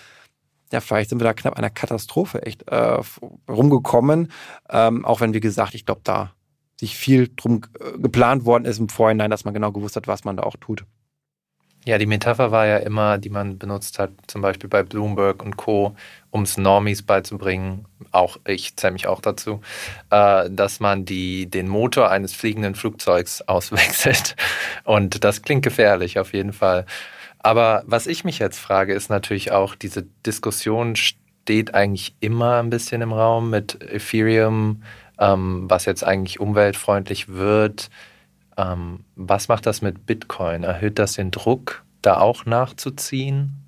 ja, 0.73 0.81
vielleicht 0.81 1.11
sind 1.11 1.21
wir 1.21 1.25
da 1.25 1.35
knapp 1.35 1.57
einer 1.57 1.71
Katastrophe 1.71 2.43
echt 2.43 2.69
äh, 2.69 3.01
rumgekommen. 3.49 4.31
Ähm, 4.69 5.05
auch 5.05 5.21
wenn, 5.21 5.35
wie 5.35 5.41
gesagt, 5.41 5.75
ich 5.75 5.87
glaube, 5.87 6.03
da 6.05 6.33
sich 6.79 6.97
viel 6.97 7.31
drum 7.35 7.63
äh, 7.81 7.99
geplant 7.99 8.45
worden 8.45 8.65
ist 8.65 8.79
im 8.79 8.89
Vorhinein, 8.89 9.31
dass 9.31 9.45
man 9.45 9.55
genau 9.55 9.73
gewusst 9.73 9.97
hat, 9.97 10.07
was 10.07 10.25
man 10.25 10.37
da 10.37 10.43
auch 10.45 10.57
tut. 10.57 10.85
Ja, 11.85 11.97
die 11.97 12.07
Metapher 12.07 12.51
war 12.51 12.67
ja 12.67 12.77
immer, 12.79 13.17
die 13.17 13.31
man 13.31 13.57
benutzt 13.59 13.99
hat, 13.99 14.11
zum 14.27 14.43
Beispiel 14.43 14.69
bei 14.69 14.83
Bloomberg 14.83 15.43
und 15.43 15.57
Co., 15.57 15.97
um 16.31 16.43
es 16.43 16.59
Normies 16.59 17.03
beizubringen, 17.03 17.87
auch 18.11 18.37
ich 18.47 18.77
zähle 18.77 18.93
mich 18.93 19.07
auch 19.07 19.23
dazu, 19.23 19.63
äh, 20.11 20.51
dass 20.51 20.81
man 20.81 21.07
die, 21.07 21.49
den 21.49 21.67
Motor 21.67 22.11
eines 22.11 22.35
fliegenden 22.35 22.75
Flugzeugs 22.75 23.41
auswechselt. 23.49 24.37
Und 24.85 25.25
das 25.25 25.43
klingt 25.43 25.65
gefährlich 25.65 26.19
auf 26.19 26.35
jeden 26.35 26.53
Fall. 26.53 26.85
Aber 27.39 27.83
was 27.87 28.07
ich 28.07 28.25
mich 28.25 28.39
jetzt 28.39 28.59
frage, 28.59 28.95
ist 28.95 29.11
natürlich 29.11 29.53
auch, 29.53 29.75
diese 29.75 30.05
Diskussion 30.27 30.97
steht 30.97 31.75
eigentlich 31.75 32.17
immer 32.21 32.57
ein 32.59 32.71
bisschen 32.71 33.01
im 33.01 33.13
Raum 33.13 33.51
mit 33.51 33.83
Ethereum, 33.83 34.83
ähm, 35.19 35.65
was 35.69 35.85
jetzt 35.85 36.05
eigentlich 36.05 36.41
umweltfreundlich 36.41 37.29
wird. 37.29 37.91
Ähm, 38.57 39.05
was 39.15 39.49
macht 39.49 39.67
das 39.67 39.83
mit 39.83 40.05
Bitcoin? 40.05 40.65
Erhöht 40.65 40.99
das 40.99 41.15
den 41.15 41.31
Druck, 41.31 41.85
da 42.03 42.19
auch 42.19 42.45
nachzuziehen? 42.45 43.68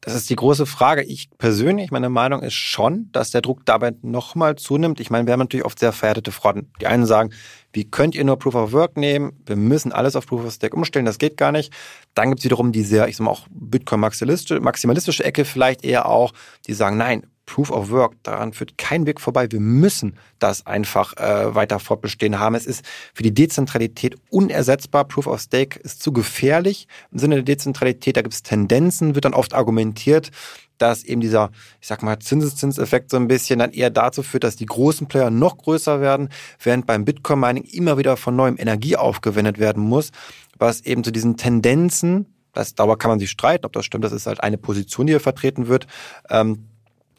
Das 0.00 0.14
ist 0.14 0.30
die 0.30 0.36
große 0.36 0.66
Frage. 0.66 1.02
Ich 1.02 1.28
persönlich, 1.38 1.90
meine 1.90 2.08
Meinung 2.08 2.42
ist 2.42 2.54
schon, 2.54 3.10
dass 3.12 3.30
der 3.30 3.42
Druck 3.42 3.64
dabei 3.64 3.92
nochmal 4.02 4.56
zunimmt. 4.56 5.00
Ich 5.00 5.10
meine, 5.10 5.26
wir 5.26 5.32
haben 5.32 5.40
natürlich 5.40 5.66
oft 5.66 5.78
sehr 5.78 5.92
verhärtete 5.92 6.32
Fronten. 6.32 6.70
Die 6.80 6.86
einen 6.86 7.06
sagen, 7.06 7.30
wie 7.72 7.84
könnt 7.84 8.14
ihr 8.14 8.24
nur 8.24 8.38
Proof 8.38 8.54
of 8.54 8.72
Work 8.72 8.96
nehmen? 8.96 9.32
Wir 9.44 9.56
müssen 9.56 9.92
alles 9.92 10.16
auf 10.16 10.26
Proof 10.26 10.44
of 10.44 10.52
Stake 10.52 10.74
umstellen, 10.74 11.04
das 11.04 11.18
geht 11.18 11.36
gar 11.36 11.52
nicht. 11.52 11.72
Dann 12.14 12.30
gibt 12.30 12.40
es 12.40 12.44
wiederum 12.44 12.72
die 12.72 12.82
sehr, 12.82 13.08
ich 13.08 13.16
sag 13.16 13.24
mal 13.24 13.30
auch 13.30 13.46
Bitcoin-maximalistische 13.50 14.60
maximalistische 14.60 15.24
Ecke 15.24 15.44
vielleicht 15.44 15.84
eher 15.84 16.06
auch, 16.06 16.32
die 16.66 16.74
sagen, 16.74 16.96
nein, 16.96 17.26
Proof 17.48 17.70
of 17.70 17.90
Work, 17.90 18.12
daran 18.24 18.52
führt 18.52 18.76
kein 18.76 19.06
Weg 19.06 19.20
vorbei. 19.20 19.50
Wir 19.50 19.58
müssen 19.58 20.18
das 20.38 20.66
einfach 20.66 21.16
äh, 21.16 21.54
weiter 21.54 21.78
fortbestehen 21.78 22.38
haben. 22.38 22.54
Es 22.54 22.66
ist 22.66 22.84
für 23.14 23.22
die 23.22 23.32
Dezentralität 23.32 24.16
unersetzbar. 24.28 25.04
Proof 25.04 25.26
of 25.26 25.40
Stake 25.40 25.80
ist 25.80 26.02
zu 26.02 26.12
gefährlich 26.12 26.86
im 27.10 27.18
Sinne 27.18 27.36
der 27.36 27.44
Dezentralität. 27.44 28.18
Da 28.18 28.22
gibt 28.22 28.34
es 28.34 28.42
Tendenzen, 28.42 29.14
wird 29.14 29.24
dann 29.24 29.32
oft 29.32 29.54
argumentiert, 29.54 30.30
dass 30.76 31.02
eben 31.04 31.22
dieser, 31.22 31.50
ich 31.80 31.88
sag 31.88 32.02
mal, 32.02 32.18
Zinseszinseffekt 32.18 33.10
so 33.10 33.16
ein 33.16 33.28
bisschen 33.28 33.60
dann 33.60 33.72
eher 33.72 33.88
dazu 33.88 34.22
führt, 34.22 34.44
dass 34.44 34.56
die 34.56 34.66
großen 34.66 35.08
Player 35.08 35.30
noch 35.30 35.56
größer 35.56 36.02
werden, 36.02 36.28
während 36.62 36.86
beim 36.86 37.06
Bitcoin-Mining 37.06 37.64
immer 37.64 37.96
wieder 37.96 38.18
von 38.18 38.36
neuem 38.36 38.58
Energie 38.58 38.96
aufgewendet 38.96 39.58
werden 39.58 39.82
muss, 39.82 40.10
was 40.58 40.82
eben 40.82 41.02
zu 41.02 41.12
diesen 41.12 41.38
Tendenzen, 41.38 42.26
das, 42.52 42.74
darüber 42.74 42.98
kann 42.98 43.10
man 43.10 43.18
sich 43.18 43.30
streiten, 43.30 43.64
ob 43.64 43.72
das 43.72 43.86
stimmt, 43.86 44.04
das 44.04 44.12
ist 44.12 44.26
halt 44.26 44.42
eine 44.42 44.58
Position, 44.58 45.06
die 45.06 45.14
hier 45.14 45.20
vertreten 45.20 45.68
wird, 45.68 45.86
ähm, 46.28 46.68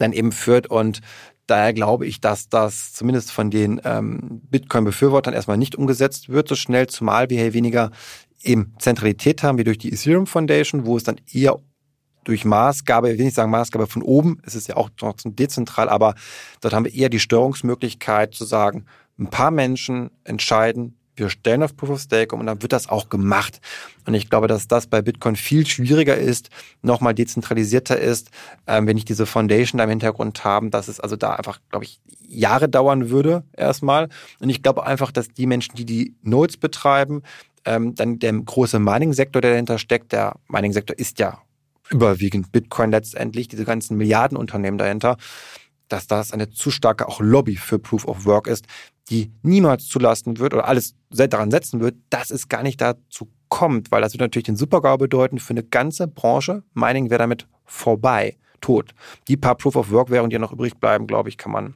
dann 0.00 0.12
eben 0.12 0.32
führt. 0.32 0.66
Und 0.66 1.00
daher 1.46 1.72
glaube 1.72 2.06
ich, 2.06 2.20
dass 2.20 2.48
das 2.48 2.92
zumindest 2.92 3.30
von 3.32 3.50
den 3.50 3.80
ähm, 3.84 4.42
Bitcoin-Befürwortern 4.50 5.34
erstmal 5.34 5.58
nicht 5.58 5.76
umgesetzt 5.76 6.28
wird 6.28 6.48
so 6.48 6.54
schnell, 6.56 6.88
zumal 6.88 7.30
wir 7.30 7.40
hier 7.40 7.54
weniger 7.54 7.90
eben 8.42 8.74
Zentralität 8.78 9.42
haben 9.42 9.58
wie 9.58 9.64
durch 9.64 9.78
die 9.78 9.92
Ethereum 9.92 10.26
Foundation, 10.26 10.86
wo 10.86 10.96
es 10.96 11.04
dann 11.04 11.20
eher 11.30 11.58
durch 12.24 12.44
Maßgabe, 12.44 13.10
ich 13.10 13.18
will 13.18 13.24
nicht 13.24 13.34
sagen 13.34 13.50
Maßgabe 13.50 13.86
von 13.86 14.02
oben, 14.02 14.38
es 14.44 14.54
ist 14.54 14.68
ja 14.68 14.76
auch 14.76 14.90
trotzdem 14.96 15.36
dezentral, 15.36 15.88
aber 15.88 16.14
dort 16.60 16.74
haben 16.74 16.84
wir 16.84 16.94
eher 16.94 17.08
die 17.08 17.20
Steuerungsmöglichkeit 17.20 18.34
zu 18.34 18.44
sagen, 18.44 18.86
ein 19.18 19.28
paar 19.28 19.50
Menschen 19.50 20.10
entscheiden, 20.24 20.99
wir 21.16 21.28
stellen 21.28 21.62
auf 21.62 21.76
Proof 21.76 21.90
of 21.90 22.00
Stake 22.00 22.34
um 22.34 22.40
und 22.40 22.46
dann 22.46 22.62
wird 22.62 22.72
das 22.72 22.88
auch 22.88 23.08
gemacht. 23.08 23.60
Und 24.06 24.14
ich 24.14 24.30
glaube, 24.30 24.48
dass 24.48 24.68
das 24.68 24.86
bei 24.86 25.02
Bitcoin 25.02 25.36
viel 25.36 25.66
schwieriger 25.66 26.16
ist, 26.16 26.50
nochmal 26.82 27.14
dezentralisierter 27.14 27.98
ist, 27.98 28.30
ähm, 28.66 28.86
wenn 28.86 28.96
ich 28.96 29.04
diese 29.04 29.26
Foundation 29.26 29.78
da 29.78 29.84
im 29.84 29.90
Hintergrund 29.90 30.44
haben, 30.44 30.70
dass 30.70 30.88
es 30.88 31.00
also 31.00 31.16
da 31.16 31.34
einfach, 31.34 31.60
glaube 31.70 31.84
ich, 31.84 32.00
Jahre 32.26 32.68
dauern 32.68 33.10
würde 33.10 33.44
erstmal. 33.56 34.08
Und 34.38 34.50
ich 34.50 34.62
glaube 34.62 34.86
einfach, 34.86 35.10
dass 35.12 35.28
die 35.28 35.46
Menschen, 35.46 35.74
die 35.74 35.84
die 35.84 36.14
Nodes 36.22 36.56
betreiben, 36.56 37.22
ähm, 37.64 37.94
dann 37.94 38.18
der 38.18 38.32
große 38.32 38.78
Mining-Sektor, 38.78 39.42
der 39.42 39.52
dahinter 39.52 39.78
steckt, 39.78 40.12
der 40.12 40.36
Mining-Sektor 40.48 40.98
ist 40.98 41.18
ja 41.18 41.40
überwiegend 41.90 42.52
Bitcoin 42.52 42.92
letztendlich, 42.92 43.48
diese 43.48 43.64
ganzen 43.64 43.96
Milliardenunternehmen 43.96 44.78
dahinter, 44.78 45.16
dass 45.92 46.06
das 46.06 46.32
eine 46.32 46.50
zu 46.50 46.70
starke 46.70 47.06
auch 47.08 47.20
Lobby 47.20 47.56
für 47.56 47.78
Proof 47.78 48.06
of 48.06 48.24
Work 48.24 48.46
ist, 48.46 48.66
die 49.10 49.32
niemals 49.42 49.86
zulassen 49.86 50.38
wird 50.38 50.54
oder 50.54 50.66
alles 50.66 50.94
daran 51.10 51.50
setzen 51.50 51.80
wird, 51.80 51.96
dass 52.10 52.30
es 52.30 52.48
gar 52.48 52.62
nicht 52.62 52.80
dazu 52.80 53.28
kommt, 53.48 53.90
weil 53.90 54.00
das 54.00 54.12
wird 54.12 54.20
natürlich 54.20 54.46
den 54.46 54.56
Supergau 54.56 54.96
bedeuten 54.96 55.38
für 55.38 55.50
eine 55.50 55.64
ganze 55.64 56.06
Branche. 56.06 56.62
Mining 56.74 57.10
wäre 57.10 57.18
damit 57.18 57.48
vorbei, 57.64 58.36
tot. 58.60 58.94
Die 59.28 59.36
paar 59.36 59.56
Proof 59.56 59.76
of 59.76 59.90
Work 59.90 60.10
Währungen, 60.10 60.30
die 60.30 60.38
noch 60.38 60.52
übrig 60.52 60.76
bleiben, 60.78 61.06
glaube 61.06 61.28
ich, 61.28 61.36
kann 61.36 61.52
man 61.52 61.74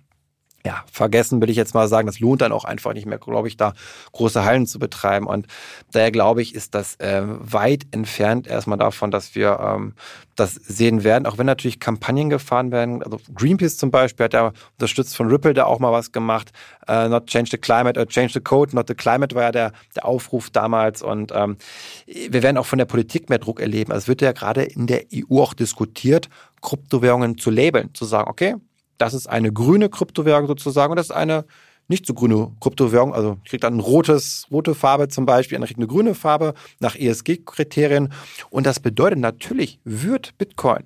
ja, 0.66 0.83
vergessen 0.90 1.42
will 1.42 1.50
ich 1.50 1.56
jetzt 1.56 1.75
mal 1.75 1.88
sagen, 1.88 2.06
das 2.06 2.21
lohnt 2.21 2.40
dann 2.40 2.52
auch 2.52 2.64
einfach 2.64 2.94
nicht 2.94 3.04
mehr, 3.04 3.18
glaube 3.18 3.49
ich, 3.49 3.59
da 3.59 3.75
große 4.12 4.44
Hallen 4.44 4.66
zu 4.66 4.78
betreiben. 4.78 5.26
Und 5.26 5.47
daher 5.92 6.11
glaube 6.11 6.40
ich, 6.40 6.54
ist 6.54 6.75
das 6.75 6.97
äh, 6.97 7.23
weit 7.25 7.85
entfernt 7.90 8.47
erstmal 8.47 8.78
davon, 8.78 9.11
dass 9.11 9.35
wir 9.35 9.61
ähm, 9.61 9.92
das 10.37 10.54
sehen 10.54 11.04
werden, 11.04 11.26
auch 11.26 11.37
wenn 11.37 11.44
natürlich 11.44 11.80
Kampagnen 11.80 12.30
gefahren 12.30 12.73
werden. 12.73 13.02
Also 13.02 13.21
Greenpeace 13.35 13.76
zum 13.76 13.90
Beispiel 13.90 14.25
hat 14.25 14.33
ja 14.33 14.52
unterstützt 14.78 15.14
von 15.16 15.28
Ripple 15.28 15.52
da 15.52 15.64
auch 15.64 15.80
mal 15.80 15.92
was 15.92 16.12
gemacht. 16.12 16.50
Uh, 16.88 17.09
not 17.09 17.26
change 17.26 17.50
the 17.50 17.59
climate, 17.59 18.00
or 18.00 18.06
change 18.06 18.33
the 18.33 18.40
code, 18.40 18.75
not 18.75 18.88
the 18.88 18.94
climate 18.94 19.35
war 19.35 19.42
ja 19.42 19.52
der, 19.52 19.73
der 19.94 20.06
Aufruf 20.06 20.49
damals. 20.49 21.02
Und 21.02 21.30
ähm, 21.35 21.59
wir 22.06 22.42
werden 22.42 22.56
auch 22.56 22.66
von 22.66 22.78
der 22.78 22.87
Politik 22.87 23.28
mehr 23.28 23.38
Druck 23.38 23.61
erleben. 23.61 23.92
Also 23.92 24.04
es 24.04 24.09
wird 24.09 24.23
ja 24.23 24.33
gerade 24.33 24.62
in 24.62 24.87
der 24.87 25.04
EU 25.14 25.42
auch 25.42 25.52
diskutiert, 25.52 26.30
Kryptowährungen 26.62 27.37
zu 27.37 27.50
labeln, 27.50 27.92
zu 27.94 28.06
sagen, 28.06 28.28
okay, 28.28 28.56
das 28.98 29.14
ist 29.14 29.28
eine 29.28 29.52
grüne 29.52 29.88
Kryptowährung 29.88 30.46
sozusagen 30.46 30.92
und 30.92 30.96
das 30.96 31.06
ist 31.06 31.16
eine 31.16 31.44
nicht 31.88 32.06
so 32.06 32.14
grüne 32.14 32.52
Kryptowährung. 32.60 33.14
Also 33.14 33.38
kriegt 33.46 33.64
dann 33.64 33.80
rotes, 33.80 34.46
rote 34.50 34.74
Farbe 34.74 35.08
zum 35.08 35.26
Beispiel, 35.26 35.56
eine 35.56 35.66
kriegt 35.66 35.78
eine 35.78 35.86
grüne 35.86 36.14
Farbe 36.14 36.54
nach 36.80 36.96
ESG-Kriterien. 36.96 38.12
Und 38.50 38.66
das 38.66 38.80
bedeutet 38.80 39.18
natürlich, 39.18 39.80
wird 39.84 40.36
Bitcoin 40.38 40.84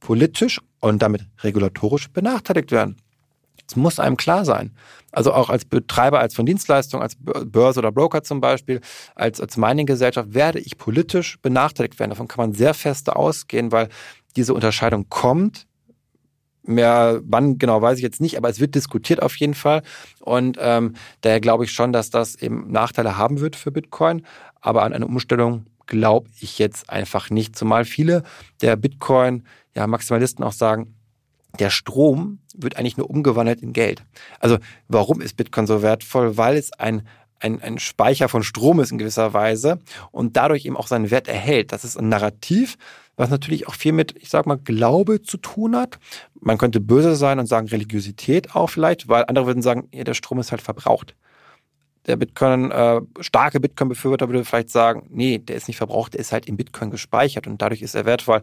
politisch 0.00 0.60
und 0.80 1.02
damit 1.02 1.26
regulatorisch 1.42 2.08
benachteiligt 2.10 2.72
werden. 2.72 2.96
Das 3.66 3.76
muss 3.76 4.00
einem 4.00 4.16
klar 4.16 4.44
sein. 4.44 4.72
Also 5.12 5.32
auch 5.32 5.50
als 5.50 5.64
Betreiber, 5.64 6.18
als 6.18 6.34
von 6.34 6.46
Dienstleistungen, 6.46 7.02
als 7.02 7.16
Börse 7.16 7.78
oder 7.78 7.92
Broker 7.92 8.22
zum 8.22 8.40
Beispiel, 8.40 8.80
als, 9.14 9.40
als 9.40 9.56
Mining-Gesellschaft 9.56 10.34
werde 10.34 10.58
ich 10.58 10.76
politisch 10.76 11.38
benachteiligt 11.40 11.98
werden. 12.00 12.10
Davon 12.10 12.26
kann 12.26 12.44
man 12.44 12.54
sehr 12.54 12.74
feste 12.74 13.14
ausgehen, 13.14 13.70
weil 13.70 13.88
diese 14.34 14.54
Unterscheidung 14.54 15.08
kommt 15.08 15.66
Mehr, 16.62 17.20
wann 17.24 17.58
genau 17.58 17.80
weiß 17.80 17.96
ich 17.96 18.02
jetzt 18.02 18.20
nicht, 18.20 18.36
aber 18.36 18.48
es 18.48 18.60
wird 18.60 18.74
diskutiert 18.74 19.22
auf 19.22 19.36
jeden 19.36 19.54
Fall. 19.54 19.82
Und 20.20 20.58
ähm, 20.60 20.94
daher 21.22 21.40
glaube 21.40 21.64
ich 21.64 21.72
schon, 21.72 21.92
dass 21.92 22.10
das 22.10 22.34
eben 22.36 22.70
Nachteile 22.70 23.16
haben 23.16 23.40
wird 23.40 23.56
für 23.56 23.70
Bitcoin. 23.70 24.26
Aber 24.60 24.82
an 24.82 24.92
eine 24.92 25.06
Umstellung 25.06 25.66
glaube 25.86 26.28
ich 26.40 26.58
jetzt 26.58 26.90
einfach 26.90 27.30
nicht. 27.30 27.56
Zumal 27.56 27.84
viele 27.84 28.22
der 28.60 28.76
Bitcoin, 28.76 29.44
ja, 29.74 29.86
auch 29.86 30.52
sagen, 30.52 30.94
der 31.58 31.70
Strom 31.70 32.38
wird 32.54 32.76
eigentlich 32.76 32.96
nur 32.96 33.10
umgewandelt 33.10 33.62
in 33.62 33.72
Geld. 33.72 34.04
Also 34.38 34.58
warum 34.88 35.20
ist 35.20 35.36
Bitcoin 35.36 35.66
so 35.66 35.82
wertvoll? 35.82 36.36
Weil 36.36 36.56
es 36.56 36.72
ein 36.74 37.02
ein, 37.40 37.60
ein 37.62 37.78
Speicher 37.78 38.28
von 38.28 38.42
Strom 38.42 38.80
ist 38.80 38.92
in 38.92 38.98
gewisser 38.98 39.32
Weise 39.32 39.78
und 40.12 40.36
dadurch 40.36 40.66
eben 40.66 40.76
auch 40.76 40.86
seinen 40.86 41.10
Wert 41.10 41.26
erhält. 41.26 41.72
Das 41.72 41.84
ist 41.84 41.96
ein 41.96 42.08
Narrativ, 42.08 42.76
was 43.20 43.30
natürlich 43.30 43.68
auch 43.68 43.74
viel 43.74 43.92
mit, 43.92 44.14
ich 44.20 44.30
sag 44.30 44.46
mal, 44.46 44.58
Glaube 44.58 45.22
zu 45.22 45.36
tun 45.36 45.76
hat. 45.76 45.98
Man 46.40 46.58
könnte 46.58 46.80
böse 46.80 47.14
sein 47.16 47.38
und 47.38 47.46
sagen 47.46 47.68
Religiosität 47.68 48.54
auch 48.54 48.68
vielleicht, 48.68 49.08
weil 49.08 49.24
andere 49.26 49.46
würden 49.46 49.62
sagen, 49.62 49.88
ja, 49.92 50.04
der 50.04 50.14
Strom 50.14 50.40
ist 50.40 50.50
halt 50.50 50.62
verbraucht 50.62 51.14
der 52.06 52.16
Bitcoin, 52.16 52.70
äh, 52.70 53.00
starke 53.20 53.60
Bitcoin-Befürworter 53.60 54.28
würde 54.28 54.44
vielleicht 54.44 54.70
sagen, 54.70 55.06
nee, 55.10 55.38
der 55.38 55.56
ist 55.56 55.68
nicht 55.68 55.76
verbraucht, 55.76 56.14
der 56.14 56.20
ist 56.20 56.32
halt 56.32 56.46
in 56.46 56.56
Bitcoin 56.56 56.90
gespeichert 56.90 57.46
und 57.46 57.60
dadurch 57.60 57.82
ist 57.82 57.94
er 57.94 58.06
wertvoll. 58.06 58.40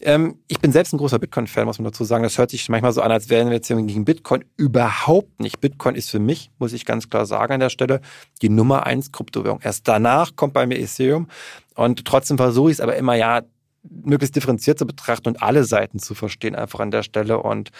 Ähm, 0.00 0.38
ich 0.48 0.60
bin 0.60 0.72
selbst 0.72 0.92
ein 0.92 0.98
großer 0.98 1.18
Bitcoin-Fan, 1.18 1.66
muss 1.66 1.78
man 1.78 1.84
dazu 1.84 2.04
sagen. 2.04 2.24
Das 2.24 2.38
hört 2.38 2.50
sich 2.50 2.68
manchmal 2.68 2.92
so 2.92 3.02
an, 3.02 3.12
als 3.12 3.28
wären 3.30 3.48
wir 3.48 3.56
jetzt 3.56 3.68
gegen 3.68 4.04
Bitcoin. 4.04 4.44
Überhaupt 4.56 5.40
nicht. 5.40 5.60
Bitcoin 5.60 5.94
ist 5.94 6.10
für 6.10 6.18
mich, 6.18 6.50
muss 6.58 6.72
ich 6.72 6.84
ganz 6.84 7.08
klar 7.08 7.26
sagen 7.26 7.54
an 7.54 7.60
der 7.60 7.70
Stelle, 7.70 8.00
die 8.42 8.48
Nummer 8.48 8.86
eins 8.86 9.12
Kryptowährung. 9.12 9.60
Erst 9.62 9.86
danach 9.86 10.34
kommt 10.34 10.52
bei 10.52 10.66
mir 10.66 10.78
Ethereum 10.78 11.28
und 11.74 12.04
trotzdem 12.04 12.36
versuche 12.36 12.70
ich 12.70 12.76
es 12.76 12.80
aber 12.80 12.96
immer, 12.96 13.14
ja, 13.14 13.42
möglichst 13.90 14.36
differenziert 14.36 14.78
zu 14.78 14.86
betrachten 14.86 15.28
und 15.28 15.42
alle 15.42 15.64
Seiten 15.64 15.98
zu 15.98 16.14
verstehen 16.14 16.54
einfach 16.54 16.80
an 16.80 16.90
der 16.90 17.02
Stelle 17.02 17.38
und 17.38 17.70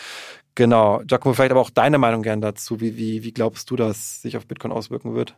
Genau. 0.56 1.02
Giacomo, 1.06 1.34
vielleicht 1.34 1.52
aber 1.52 1.60
auch 1.60 1.70
deine 1.70 1.98
Meinung 1.98 2.22
gern 2.22 2.40
dazu. 2.40 2.80
Wie, 2.80 2.96
wie, 2.96 3.22
wie 3.22 3.32
glaubst 3.32 3.70
du, 3.70 3.76
dass 3.76 4.22
sich 4.22 4.38
auf 4.38 4.46
Bitcoin 4.46 4.72
auswirken 4.72 5.14
wird? 5.14 5.36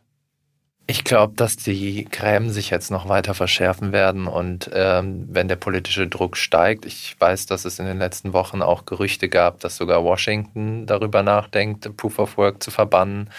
Ich 0.87 1.03
glaube, 1.03 1.35
dass 1.35 1.55
die 1.55 2.05
Gräben 2.05 2.49
sich 2.49 2.71
jetzt 2.71 2.89
noch 2.89 3.07
weiter 3.09 3.35
verschärfen 3.35 3.91
werden 3.91 4.25
und 4.25 4.71
ähm, 4.73 5.27
wenn 5.29 5.47
der 5.47 5.57
politische 5.57 6.07
Druck 6.07 6.35
steigt, 6.35 6.85
ich 6.85 7.15
weiß, 7.19 7.45
dass 7.45 7.65
es 7.65 7.77
in 7.77 7.85
den 7.85 7.99
letzten 7.99 8.33
Wochen 8.33 8.63
auch 8.63 8.85
Gerüchte 8.85 9.29
gab, 9.29 9.59
dass 9.59 9.77
sogar 9.77 10.03
Washington 10.03 10.87
darüber 10.87 11.21
nachdenkt, 11.21 11.95
Proof 11.95 12.17
of 12.17 12.37
Work 12.37 12.63
zu 12.63 12.71
verbannen, 12.71 13.29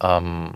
ähm, 0.00 0.52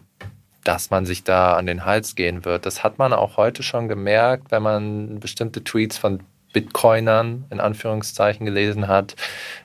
dass 0.66 0.90
man 0.90 1.06
sich 1.06 1.23
da 1.23 1.54
an 1.54 1.66
den 1.66 1.85
Hals 1.85 2.16
gehen 2.16 2.44
wird. 2.44 2.66
Das 2.66 2.82
hat 2.82 2.99
man 2.99 3.12
auch 3.12 3.37
heute 3.37 3.62
schon 3.62 3.88
gemerkt, 3.88 4.50
wenn 4.50 4.62
man 4.62 5.20
bestimmte 5.20 5.62
Tweets 5.62 5.96
von 5.96 6.20
Bitcoinern 6.52 7.44
in 7.50 7.61
Anführungszeichen 7.61 8.46
gelesen 8.46 8.88
hat, 8.88 9.14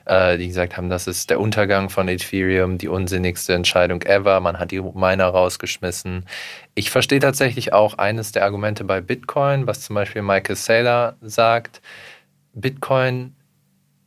äh, 0.04 0.36
die 0.36 0.46
gesagt 0.48 0.76
haben, 0.76 0.90
das 0.90 1.06
ist 1.06 1.30
der 1.30 1.40
Untergang 1.40 1.88
von 1.88 2.06
Ethereum, 2.06 2.76
die 2.76 2.88
unsinnigste 2.88 3.54
Entscheidung 3.54 4.02
ever. 4.02 4.38
Man 4.40 4.58
hat 4.58 4.70
die 4.70 4.80
Miner 4.80 5.28
rausgeschmissen. 5.28 6.26
Ich 6.74 6.90
verstehe 6.90 7.18
tatsächlich 7.18 7.72
auch 7.72 7.94
eines 7.94 8.32
der 8.32 8.44
Argumente 8.44 8.84
bei 8.84 9.00
Bitcoin, 9.00 9.66
was 9.66 9.80
zum 9.80 9.94
Beispiel 9.94 10.22
Michael 10.22 10.56
Saylor 10.56 11.16
sagt. 11.22 11.80
Bitcoin 12.52 13.34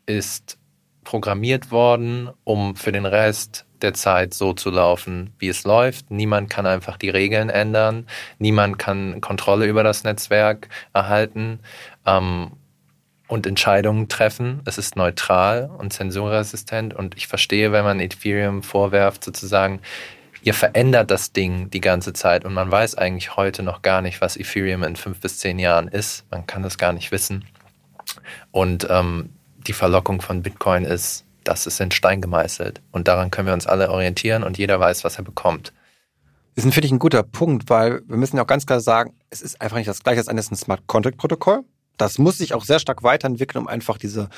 ist 0.05 0.59
programmiert 1.03 1.71
worden, 1.71 2.29
um 2.43 2.75
für 2.75 2.91
den 2.91 3.05
Rest 3.05 3.65
der 3.85 3.93
Zeit 3.93 4.33
so 4.33 4.53
zu 4.53 4.71
laufen, 4.71 5.33
wie 5.39 5.47
es 5.47 5.63
läuft. 5.63 6.11
Niemand 6.11 6.49
kann 6.49 6.65
einfach 6.65 6.97
die 6.97 7.09
Regeln 7.09 7.49
ändern. 7.49 8.07
Niemand 8.39 8.79
kann 8.79 9.21
Kontrolle 9.21 9.67
über 9.67 9.83
das 9.83 10.03
Netzwerk 10.03 10.67
erhalten. 10.93 11.59
Ähm, 12.05 12.51
und 13.27 13.47
Entscheidungen 13.47 14.07
treffen. 14.07 14.61
Es 14.65 14.77
ist 14.77 14.95
neutral 14.95 15.69
und 15.77 15.91
zensurresistent 15.93 16.93
und 16.93 17.15
ich 17.17 17.27
verstehe, 17.27 17.71
wenn 17.71 17.83
man 17.83 17.99
Ethereum 17.99 18.61
vorwerft, 18.61 19.23
sozusagen, 19.23 19.79
ihr 20.43 20.53
verändert 20.53 21.09
das 21.09 21.31
Ding 21.31 21.71
die 21.71 21.81
ganze 21.81 22.13
Zeit 22.13 22.45
und 22.45 22.53
man 22.53 22.71
weiß 22.71 22.95
eigentlich 22.95 23.35
heute 23.35 23.63
noch 23.63 23.81
gar 23.81 24.01
nicht, 24.01 24.21
was 24.21 24.37
Ethereum 24.37 24.83
in 24.83 24.95
fünf 24.95 25.21
bis 25.21 25.39
zehn 25.39 25.57
Jahren 25.57 25.87
ist. 25.87 26.23
Man 26.29 26.45
kann 26.45 26.61
das 26.61 26.77
gar 26.77 26.93
nicht 26.93 27.11
wissen. 27.11 27.45
Und 28.51 28.87
ähm, 28.91 29.31
die 29.65 29.73
Verlockung 29.73 30.21
von 30.21 30.43
Bitcoin 30.43 30.85
ist, 30.85 31.25
das 31.45 31.67
ist 31.67 31.79
in 31.79 31.91
Stein 31.91 32.21
gemeißelt. 32.21 32.81
Und 32.91 33.07
daran 33.07 33.31
können 33.31 33.47
wir 33.47 33.53
uns 33.53 33.67
alle 33.67 33.89
orientieren 33.89 34.43
und 34.43 34.57
jeder 34.57 34.79
weiß, 34.79 35.03
was 35.03 35.17
er 35.17 35.23
bekommt. 35.23 35.71
Das 36.55 36.65
ist, 36.65 36.73
finde 36.73 36.87
ich, 36.87 36.91
ein 36.91 36.99
guter 36.99 37.23
Punkt, 37.23 37.69
weil 37.69 38.01
wir 38.07 38.17
müssen 38.17 38.37
ja 38.37 38.43
auch 38.43 38.47
ganz 38.47 38.65
klar 38.65 38.79
sagen, 38.79 39.13
es 39.29 39.41
ist 39.41 39.61
einfach 39.61 39.77
nicht 39.77 39.89
das 39.89 40.03
gleiche 40.03 40.19
als 40.19 40.27
ein 40.29 40.55
Smart 40.55 40.87
Contract 40.87 41.17
Protokoll. 41.17 41.63
Das 41.97 42.17
muss 42.17 42.37
sich 42.37 42.53
auch 42.53 42.63
sehr 42.63 42.79
stark 42.79 43.03
weiterentwickeln, 43.03 43.63
um 43.63 43.67
einfach 43.67 43.97
diese 43.97 44.29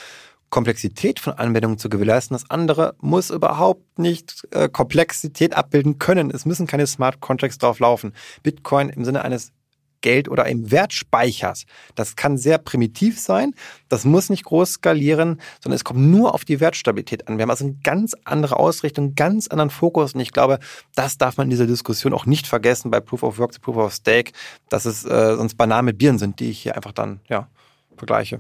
Komplexität 0.50 1.20
von 1.20 1.34
Anwendungen 1.34 1.78
zu 1.78 1.90
gewährleisten. 1.90 2.36
Das 2.36 2.50
andere 2.50 2.96
muss 3.00 3.30
überhaupt 3.30 4.00
nicht 4.00 4.48
äh, 4.52 4.70
Komplexität 4.70 5.56
abbilden 5.56 6.00
können. 6.00 6.32
Es 6.32 6.46
müssen 6.46 6.68
keine 6.68 6.88
Smart 6.88 7.20
Contracts 7.20 7.58
drauf 7.58 7.80
laufen. 7.80 8.14
Bitcoin 8.44 8.90
im 8.90 9.04
Sinne 9.04 9.24
eines 9.24 9.52
Geld 10.02 10.30
oder 10.30 10.46
im 10.46 10.72
Wertspeichers. 10.72 11.66
Das 11.96 12.16
kann 12.16 12.38
sehr 12.38 12.58
primitiv 12.58 13.20
sein. 13.20 13.54
Das 13.90 14.06
muss 14.06 14.30
nicht 14.30 14.46
groß 14.46 14.74
skalieren, 14.74 15.42
sondern 15.62 15.76
es 15.76 15.84
kommt 15.84 16.00
nur 16.00 16.34
auf 16.34 16.46
die 16.46 16.60
Wertstabilität 16.60 17.28
an. 17.28 17.38
Wir 17.38 17.44
haben 17.44 17.50
also 17.50 17.66
eine 17.66 17.78
ganz 17.84 18.16
andere 18.24 18.58
Ausrichtung, 18.58 19.06
einen 19.06 19.16
ganz 19.16 19.48
anderen 19.48 19.70
Fokus. 19.70 20.14
Und 20.14 20.20
ich 20.20 20.32
glaube, 20.32 20.60
das 20.96 21.18
darf 21.18 21.38
man 21.38 21.46
in 21.46 21.52
dieser 21.52 21.68
Diskussion 21.68 22.14
auch 22.14 22.26
nicht 22.26 22.48
vergessen 22.48 22.92
bei 22.92 23.00
Proof 23.00 23.24
of 23.24 23.38
Work 23.38 23.54
zu 23.54 23.62
Proof 23.62 23.78
of 23.78 23.94
Stake, 23.94 24.32
dass 24.70 24.86
es 24.86 25.06
äh, 25.06 25.36
sonst 25.36 25.56
Bananen 25.56 25.86
mit 25.86 25.98
Bieren 25.98 26.20
sind, 26.20 26.40
die 26.40 26.50
ich 26.52 26.60
hier 26.60 26.76
einfach 26.76 26.92
dann 26.92 27.22
ja, 27.28 27.50
vergleiche. 27.96 28.40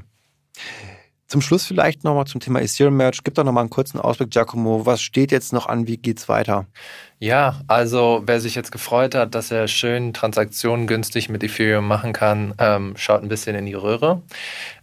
Zum 1.27 1.41
Schluss 1.41 1.65
vielleicht 1.65 2.05
nochmal 2.05 2.25
zum 2.25 2.39
Thema 2.39 2.61
Ethereum 2.61 2.95
Merge. 2.95 3.19
Gib 3.21 3.35
doch 3.35 3.43
nochmal 3.43 3.63
einen 3.63 3.69
kurzen 3.69 3.99
Ausblick, 3.99 4.31
Giacomo. 4.31 4.85
Was 4.85 5.01
steht 5.01 5.33
jetzt 5.33 5.51
noch 5.51 5.65
an? 5.65 5.85
Wie 5.85 5.97
geht's 5.97 6.29
weiter? 6.29 6.67
Ja, 7.19 7.59
also 7.67 8.23
wer 8.25 8.39
sich 8.39 8.55
jetzt 8.55 8.71
gefreut 8.71 9.13
hat, 9.13 9.35
dass 9.35 9.51
er 9.51 9.67
schön 9.67 10.13
Transaktionen 10.13 10.87
günstig 10.87 11.27
mit 11.27 11.43
Ethereum 11.43 11.85
machen 11.85 12.13
kann, 12.13 12.53
ähm, 12.59 12.93
schaut 12.95 13.23
ein 13.23 13.27
bisschen 13.27 13.57
in 13.57 13.65
die 13.65 13.73
Röhre. 13.73 14.21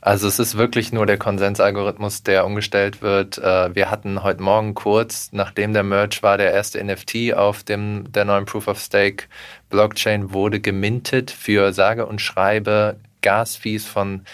Also 0.02 0.28
es 0.28 0.38
ist 0.38 0.58
wirklich 0.58 0.92
nur 0.92 1.06
der 1.06 1.16
Konsensalgorithmus, 1.16 2.24
der 2.24 2.44
umgestellt 2.44 3.00
wird. 3.00 3.38
Äh, 3.38 3.74
wir 3.74 3.90
hatten 3.90 4.22
heute 4.22 4.42
Morgen 4.42 4.74
kurz, 4.74 5.30
nachdem 5.32 5.72
der 5.72 5.82
Merge 5.82 6.18
war, 6.20 6.36
der 6.36 6.52
erste 6.52 6.84
NFT 6.84 7.32
auf 7.32 7.62
dem 7.62 8.12
der 8.12 8.26
neuen 8.26 8.44
Proof 8.44 8.68
of 8.68 8.80
Stake 8.80 9.24
Blockchain 9.70 10.34
wurde 10.34 10.60
gemintet 10.60 11.30
für 11.30 11.72
sage 11.72 12.04
und 12.04 12.20
schreibe 12.20 12.96
Gasfees 13.22 13.86
von 13.86 14.26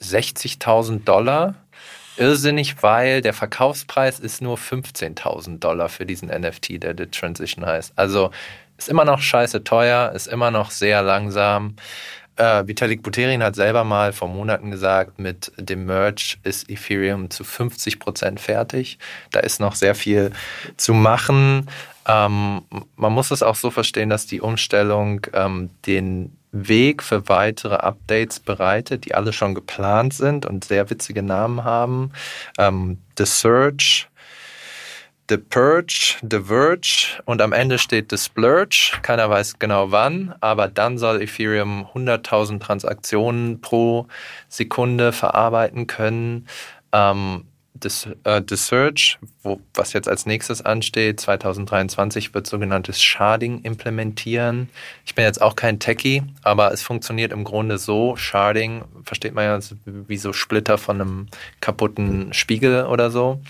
60.000 0.00 1.04
Dollar. 1.04 1.54
Irrsinnig, 2.16 2.82
weil 2.82 3.20
der 3.20 3.34
Verkaufspreis 3.34 4.20
ist 4.20 4.40
nur 4.40 4.56
15.000 4.56 5.58
Dollar 5.58 5.88
für 5.88 6.06
diesen 6.06 6.28
NFT, 6.28 6.82
der 6.82 6.94
The 6.96 7.06
Transition 7.06 7.66
heißt. 7.66 7.92
Also 7.96 8.30
ist 8.78 8.88
immer 8.88 9.04
noch 9.04 9.20
scheiße 9.20 9.64
teuer, 9.64 10.12
ist 10.12 10.26
immer 10.26 10.50
noch 10.50 10.70
sehr 10.70 11.02
langsam. 11.02 11.76
Äh, 12.36 12.66
Vitalik 12.66 13.02
Buterin 13.02 13.42
hat 13.42 13.54
selber 13.54 13.84
mal 13.84 14.12
vor 14.12 14.28
Monaten 14.28 14.70
gesagt, 14.70 15.18
mit 15.18 15.52
dem 15.56 15.86
Merge 15.86 16.36
ist 16.42 16.70
Ethereum 16.70 17.30
zu 17.30 17.44
50 17.44 17.98
Prozent 17.98 18.40
fertig. 18.40 18.98
Da 19.30 19.40
ist 19.40 19.58
noch 19.58 19.74
sehr 19.74 19.94
viel 19.94 20.32
zu 20.76 20.92
machen. 20.92 21.68
Ähm, 22.06 22.62
man 22.96 23.12
muss 23.12 23.30
es 23.30 23.42
auch 23.42 23.56
so 23.56 23.70
verstehen, 23.70 24.10
dass 24.10 24.26
die 24.26 24.40
Umstellung 24.40 25.26
ähm, 25.32 25.70
den 25.86 26.36
Weg 26.56 27.02
für 27.02 27.28
weitere 27.28 27.76
Updates 27.76 28.40
bereitet, 28.40 29.04
die 29.04 29.14
alle 29.14 29.32
schon 29.32 29.54
geplant 29.54 30.14
sind 30.14 30.46
und 30.46 30.64
sehr 30.64 30.90
witzige 30.90 31.22
Namen 31.22 31.64
haben. 31.64 32.12
Ähm, 32.58 32.98
The 33.18 33.26
Search, 33.26 34.08
The 35.28 35.38
Purge, 35.38 36.16
The 36.22 36.40
Verge 36.44 37.20
und 37.24 37.42
am 37.42 37.52
Ende 37.52 37.78
steht 37.78 38.10
The 38.10 38.18
Splurge. 38.18 38.92
Keiner 39.02 39.28
weiß 39.28 39.58
genau 39.58 39.90
wann, 39.90 40.34
aber 40.40 40.68
dann 40.68 40.98
soll 40.98 41.20
Ethereum 41.20 41.88
100.000 41.94 42.60
Transaktionen 42.60 43.60
pro 43.60 44.06
Sekunde 44.48 45.12
verarbeiten 45.12 45.88
können. 45.88 46.46
Ähm, 46.92 47.44
äh, 47.44 47.55
The 47.82 48.56
Search, 48.56 49.18
wo, 49.42 49.60
was 49.74 49.92
jetzt 49.92 50.08
als 50.08 50.26
nächstes 50.26 50.62
ansteht, 50.62 51.20
2023 51.20 52.34
wird 52.34 52.46
sogenanntes 52.46 53.02
Sharding 53.02 53.62
implementieren. 53.62 54.68
Ich 55.04 55.14
bin 55.14 55.24
jetzt 55.24 55.40
auch 55.40 55.56
kein 55.56 55.78
Techie, 55.78 56.22
aber 56.42 56.72
es 56.72 56.82
funktioniert 56.82 57.32
im 57.32 57.44
Grunde 57.44 57.78
so. 57.78 58.16
Sharding 58.16 58.84
versteht 59.04 59.34
man 59.34 59.44
ja 59.44 59.58
wie 59.84 60.16
so 60.16 60.32
Splitter 60.32 60.78
von 60.78 61.00
einem 61.00 61.26
kaputten 61.60 62.32
Spiegel 62.32 62.86
oder 62.86 63.10
so. 63.10 63.40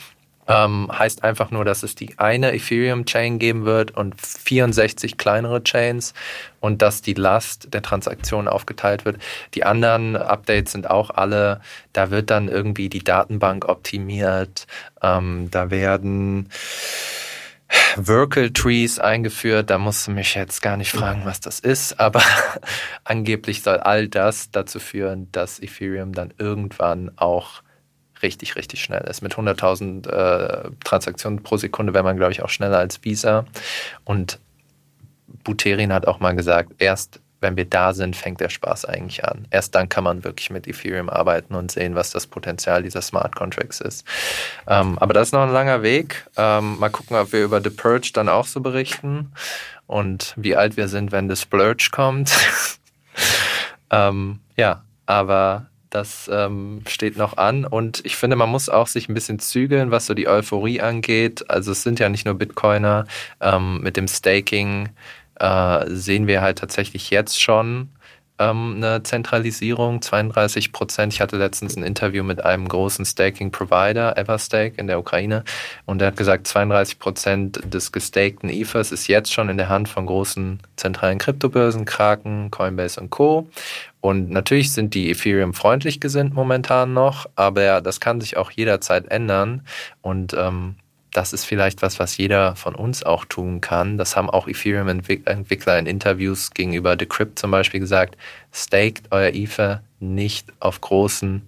Ähm, 0.48 0.90
heißt 0.92 1.24
einfach 1.24 1.50
nur, 1.50 1.64
dass 1.64 1.82
es 1.82 1.94
die 1.94 2.18
eine 2.18 2.54
Ethereum-Chain 2.54 3.38
geben 3.38 3.64
wird 3.64 3.96
und 3.96 4.14
64 4.20 5.16
kleinere 5.18 5.62
Chains 5.64 6.14
und 6.60 6.82
dass 6.82 7.02
die 7.02 7.14
Last 7.14 7.74
der 7.74 7.82
Transaktion 7.82 8.48
aufgeteilt 8.48 9.04
wird. 9.04 9.18
Die 9.54 9.64
anderen 9.64 10.16
Updates 10.16 10.72
sind 10.72 10.88
auch 10.88 11.10
alle, 11.10 11.60
da 11.92 12.10
wird 12.10 12.30
dann 12.30 12.48
irgendwie 12.48 12.88
die 12.88 13.04
Datenbank 13.04 13.68
optimiert, 13.68 14.66
ähm, 15.02 15.48
da 15.50 15.70
werden 15.70 16.48
Workel 17.96 18.52
Trees 18.52 18.98
eingeführt. 18.98 19.70
Da 19.70 19.78
musst 19.78 20.06
du 20.06 20.12
mich 20.12 20.34
jetzt 20.34 20.62
gar 20.62 20.76
nicht 20.76 20.92
fragen, 20.92 21.22
was 21.24 21.40
das 21.40 21.60
ist, 21.60 21.98
aber 21.98 22.22
angeblich 23.04 23.62
soll 23.62 23.78
all 23.78 24.08
das 24.08 24.50
dazu 24.50 24.78
führen, 24.78 25.30
dass 25.32 25.60
Ethereum 25.60 26.12
dann 26.12 26.32
irgendwann 26.38 27.10
auch 27.16 27.62
richtig, 28.22 28.56
richtig 28.56 28.82
schnell 28.82 29.02
ist. 29.08 29.22
Mit 29.22 29.34
100.000 29.34 30.08
äh, 30.08 30.70
Transaktionen 30.84 31.42
pro 31.42 31.56
Sekunde 31.56 31.94
wäre 31.94 32.04
man, 32.04 32.16
glaube 32.16 32.32
ich, 32.32 32.42
auch 32.42 32.48
schneller 32.48 32.78
als 32.78 33.04
Visa. 33.04 33.44
Und 34.04 34.38
Buterin 35.44 35.92
hat 35.92 36.06
auch 36.06 36.20
mal 36.20 36.34
gesagt, 36.34 36.72
erst 36.78 37.20
wenn 37.40 37.56
wir 37.56 37.66
da 37.66 37.92
sind, 37.92 38.16
fängt 38.16 38.40
der 38.40 38.48
Spaß 38.48 38.86
eigentlich 38.86 39.24
an. 39.24 39.46
Erst 39.50 39.74
dann 39.74 39.88
kann 39.88 40.04
man 40.04 40.24
wirklich 40.24 40.50
mit 40.50 40.66
Ethereum 40.66 41.10
arbeiten 41.10 41.54
und 41.54 41.70
sehen, 41.70 41.94
was 41.94 42.10
das 42.10 42.26
Potenzial 42.26 42.82
dieser 42.82 43.02
Smart 43.02 43.36
Contracts 43.36 43.80
ist. 43.80 44.06
Ähm, 44.66 44.98
aber 44.98 45.12
das 45.12 45.28
ist 45.28 45.32
noch 45.32 45.42
ein 45.42 45.52
langer 45.52 45.82
Weg. 45.82 46.26
Ähm, 46.36 46.78
mal 46.78 46.88
gucken, 46.88 47.16
ob 47.16 47.32
wir 47.32 47.44
über 47.44 47.60
The 47.60 47.70
Purge 47.70 48.10
dann 48.14 48.28
auch 48.28 48.46
so 48.46 48.60
berichten 48.60 49.32
und 49.86 50.32
wie 50.36 50.56
alt 50.56 50.76
wir 50.76 50.88
sind, 50.88 51.12
wenn 51.12 51.28
The 51.28 51.36
Splurge 51.36 51.90
kommt. 51.92 52.32
ähm, 53.90 54.40
ja, 54.56 54.82
aber 55.04 55.66
das 55.90 56.30
ähm, 56.32 56.82
steht 56.86 57.16
noch 57.16 57.36
an 57.36 57.64
und 57.64 58.04
ich 58.04 58.16
finde, 58.16 58.36
man 58.36 58.48
muss 58.48 58.68
auch 58.68 58.86
sich 58.86 59.08
ein 59.08 59.14
bisschen 59.14 59.38
zügeln, 59.38 59.90
was 59.90 60.06
so 60.06 60.14
die 60.14 60.28
Euphorie 60.28 60.80
angeht. 60.80 61.48
Also 61.48 61.72
es 61.72 61.82
sind 61.82 61.98
ja 61.98 62.08
nicht 62.08 62.24
nur 62.24 62.34
Bitcoiner. 62.34 63.06
Ähm, 63.40 63.80
mit 63.80 63.96
dem 63.96 64.08
Staking 64.08 64.90
äh, 65.36 65.84
sehen 65.88 66.26
wir 66.26 66.42
halt 66.42 66.58
tatsächlich 66.58 67.10
jetzt 67.10 67.40
schon 67.40 67.90
ähm, 68.38 68.74
eine 68.76 69.02
Zentralisierung, 69.02 70.02
32 70.02 70.72
Prozent. 70.72 71.12
Ich 71.12 71.20
hatte 71.20 71.36
letztens 71.36 71.76
ein 71.76 71.82
Interview 71.82 72.22
mit 72.24 72.44
einem 72.44 72.68
großen 72.68 73.04
Staking-Provider, 73.04 74.16
Everstake 74.16 74.74
in 74.76 74.86
der 74.86 74.98
Ukraine, 74.98 75.44
und 75.84 76.00
der 76.00 76.08
hat 76.08 76.16
gesagt, 76.16 76.46
32 76.46 76.98
Prozent 76.98 77.60
des 77.72 77.92
gestakten 77.92 78.48
Ethers 78.48 78.92
ist 78.92 79.06
jetzt 79.06 79.32
schon 79.32 79.48
in 79.48 79.56
der 79.56 79.68
Hand 79.68 79.88
von 79.88 80.06
großen 80.06 80.60
zentralen 80.76 81.18
Kryptobörsen, 81.18 81.84
Kraken, 81.84 82.50
Coinbase 82.50 83.00
und 83.00 83.10
Co. 83.10 83.48
Und 84.00 84.30
natürlich 84.30 84.72
sind 84.72 84.94
die 84.94 85.10
Ethereum 85.10 85.52
freundlich 85.52 86.00
gesinnt 86.00 86.34
momentan 86.34 86.92
noch, 86.92 87.26
aber 87.34 87.80
das 87.80 87.98
kann 87.98 88.20
sich 88.20 88.36
auch 88.36 88.50
jederzeit 88.50 89.10
ändern. 89.10 89.62
Und 90.00 90.34
ähm, 90.34 90.76
das 91.16 91.32
ist 91.32 91.44
vielleicht 91.46 91.80
was, 91.80 91.98
was 91.98 92.18
jeder 92.18 92.56
von 92.56 92.74
uns 92.74 93.02
auch 93.02 93.24
tun 93.24 93.62
kann. 93.62 93.96
Das 93.96 94.16
haben 94.16 94.28
auch 94.28 94.46
Ethereum-Entwickler 94.46 95.78
in 95.78 95.86
Interviews 95.86 96.50
gegenüber 96.50 96.94
Decrypt 96.94 97.38
zum 97.38 97.50
Beispiel 97.50 97.80
gesagt. 97.80 98.18
Staked 98.52 99.04
euer 99.10 99.32
Ether 99.32 99.82
nicht 99.98 100.52
auf 100.60 100.80
großen 100.82 101.42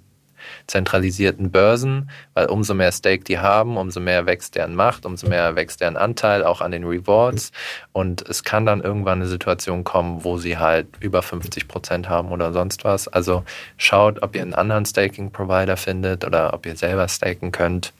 zentralisierten 0.66 1.50
Börsen, 1.50 2.09
weil 2.33 2.46
umso 2.46 2.72
mehr 2.72 2.92
Stake 2.92 3.24
die 3.24 3.38
haben, 3.38 3.76
umso 3.76 4.00
mehr 4.00 4.24
wächst 4.24 4.54
deren 4.54 4.74
Macht, 4.74 5.04
umso 5.04 5.28
mehr 5.28 5.57
wächst 5.57 5.83
deren 5.83 5.98
Anteil 5.98 6.44
auch 6.44 6.62
an 6.62 6.70
den 6.70 6.85
Rewards. 6.85 7.52
Und 7.92 8.22
es 8.26 8.44
kann 8.44 8.64
dann 8.64 8.81
irgendwann 8.81 9.20
eine 9.20 9.28
Situation 9.28 9.85
kommen, 9.85 10.24
wo 10.24 10.38
sie 10.38 10.57
halt 10.57 10.87
über 11.00 11.20
50 11.20 11.68
Prozent 11.68 12.09
haben 12.09 12.31
oder 12.31 12.54
sonst 12.54 12.85
was. 12.85 13.09
Also 13.09 13.44
schaut, 13.76 14.22
ob 14.22 14.35
ihr 14.35 14.42
einen 14.42 14.54
anderen 14.54 14.87
Staking-Provider 14.87 15.76
findet 15.76 16.24
oder 16.24 16.54
ob 16.54 16.64
ihr 16.64 16.76
selber 16.76 17.07
staken 17.09 17.52
könnt 17.52 17.92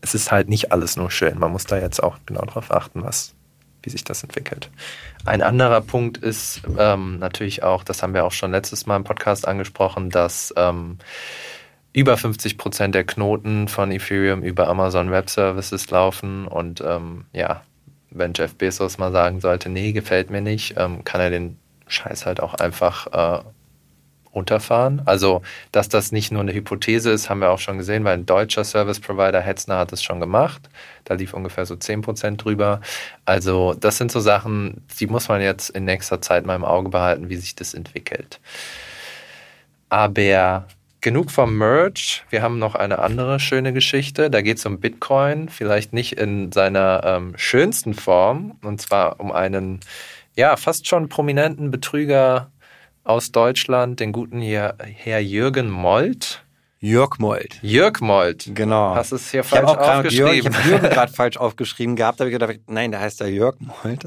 es 0.00 0.14
ist 0.14 0.30
halt 0.30 0.48
nicht 0.48 0.72
alles 0.72 0.96
nur 0.96 1.10
schön. 1.10 1.38
Man 1.38 1.52
muss 1.52 1.64
da 1.64 1.78
jetzt 1.78 2.02
auch 2.02 2.18
genau 2.26 2.42
darauf 2.42 2.70
achten, 2.70 3.02
was, 3.02 3.34
wie 3.82 3.90
sich 3.90 4.04
das 4.04 4.22
entwickelt. 4.22 4.70
Ein 5.24 5.42
anderer 5.42 5.80
Punkt 5.80 6.18
ist 6.18 6.62
ähm, 6.78 7.18
natürlich 7.18 7.62
auch, 7.62 7.84
das 7.84 8.02
haben 8.02 8.14
wir 8.14 8.24
auch 8.24 8.32
schon 8.32 8.52
letztes 8.52 8.86
Mal 8.86 8.96
im 8.96 9.04
Podcast 9.04 9.48
angesprochen, 9.48 10.10
dass 10.10 10.54
ähm, 10.56 10.98
über 11.92 12.16
50 12.16 12.58
Prozent 12.58 12.94
der 12.94 13.04
Knoten 13.04 13.68
von 13.68 13.90
Ethereum 13.90 14.42
über 14.42 14.68
Amazon 14.68 15.10
Web 15.10 15.30
Services 15.30 15.90
laufen 15.90 16.46
und 16.46 16.82
ähm, 16.82 17.24
ja, 17.32 17.62
wenn 18.10 18.32
Jeff 18.34 18.54
Bezos 18.54 18.98
mal 18.98 19.12
sagen 19.12 19.40
sollte, 19.40 19.68
nee, 19.68 19.92
gefällt 19.92 20.30
mir 20.30 20.40
nicht, 20.42 20.74
ähm, 20.76 21.04
kann 21.04 21.20
er 21.20 21.30
den 21.30 21.58
Scheiß 21.88 22.26
halt 22.26 22.40
auch 22.40 22.54
einfach 22.54 23.06
äh, 23.12 23.42
runterfahren. 24.36 25.02
Also, 25.06 25.42
dass 25.72 25.88
das 25.88 26.12
nicht 26.12 26.30
nur 26.30 26.42
eine 26.42 26.52
Hypothese 26.52 27.10
ist, 27.10 27.28
haben 27.28 27.40
wir 27.40 27.50
auch 27.50 27.58
schon 27.58 27.78
gesehen, 27.78 28.04
weil 28.04 28.14
ein 28.14 28.26
deutscher 28.26 28.62
Service 28.62 29.00
Provider, 29.00 29.40
Hetzner, 29.40 29.78
hat 29.78 29.92
es 29.92 30.02
schon 30.02 30.20
gemacht. 30.20 30.68
Da 31.04 31.14
lief 31.14 31.34
ungefähr 31.34 31.66
so 31.66 31.74
10% 31.74 32.36
drüber. 32.36 32.80
Also, 33.24 33.74
das 33.74 33.96
sind 33.96 34.12
so 34.12 34.20
Sachen, 34.20 34.84
die 35.00 35.08
muss 35.08 35.28
man 35.28 35.40
jetzt 35.40 35.70
in 35.70 35.84
nächster 35.84 36.20
Zeit 36.20 36.46
mal 36.46 36.54
im 36.54 36.64
Auge 36.64 36.90
behalten, 36.90 37.28
wie 37.28 37.36
sich 37.36 37.56
das 37.56 37.74
entwickelt. 37.74 38.38
Aber 39.88 40.66
genug 41.00 41.30
vom 41.30 41.56
Merch. 41.56 42.24
Wir 42.30 42.42
haben 42.42 42.58
noch 42.58 42.74
eine 42.74 42.98
andere 42.98 43.40
schöne 43.40 43.72
Geschichte. 43.72 44.28
Da 44.28 44.42
geht 44.42 44.58
es 44.58 44.66
um 44.66 44.80
Bitcoin, 44.80 45.48
vielleicht 45.48 45.92
nicht 45.92 46.14
in 46.14 46.52
seiner 46.52 47.02
ähm, 47.04 47.34
schönsten 47.36 47.94
Form, 47.94 48.58
und 48.62 48.80
zwar 48.80 49.20
um 49.20 49.30
einen, 49.32 49.80
ja, 50.34 50.56
fast 50.56 50.88
schon 50.88 51.08
prominenten 51.08 51.70
Betrüger 51.70 52.50
aus 53.06 53.32
Deutschland, 53.32 54.00
den 54.00 54.12
guten 54.12 54.40
Herr 54.40 55.20
Jürgen 55.20 55.70
Molt. 55.70 56.42
Jörg 56.78 57.18
Molt. 57.18 57.58
Jörg 57.62 58.00
Molt. 58.00 58.50
Genau. 58.54 58.94
Hast 58.94 59.12
es 59.12 59.30
hier 59.30 59.42
falsch 59.44 59.70
aufgeschrieben? 59.70 60.26
Jörg, 60.26 60.38
ich 60.38 60.46
habe 60.46 60.68
Jürgen 60.68 60.90
gerade 60.90 61.12
falsch 61.14 61.36
aufgeschrieben 61.38 61.96
gehabt. 61.96 62.20
Da 62.20 62.24
habe 62.24 62.30
ich 62.30 62.38
gedacht, 62.38 62.60
nein, 62.66 62.90
der 62.90 63.00
heißt 63.00 63.20
ja 63.20 63.26
Jörg 63.26 63.56
Molt. 63.60 64.04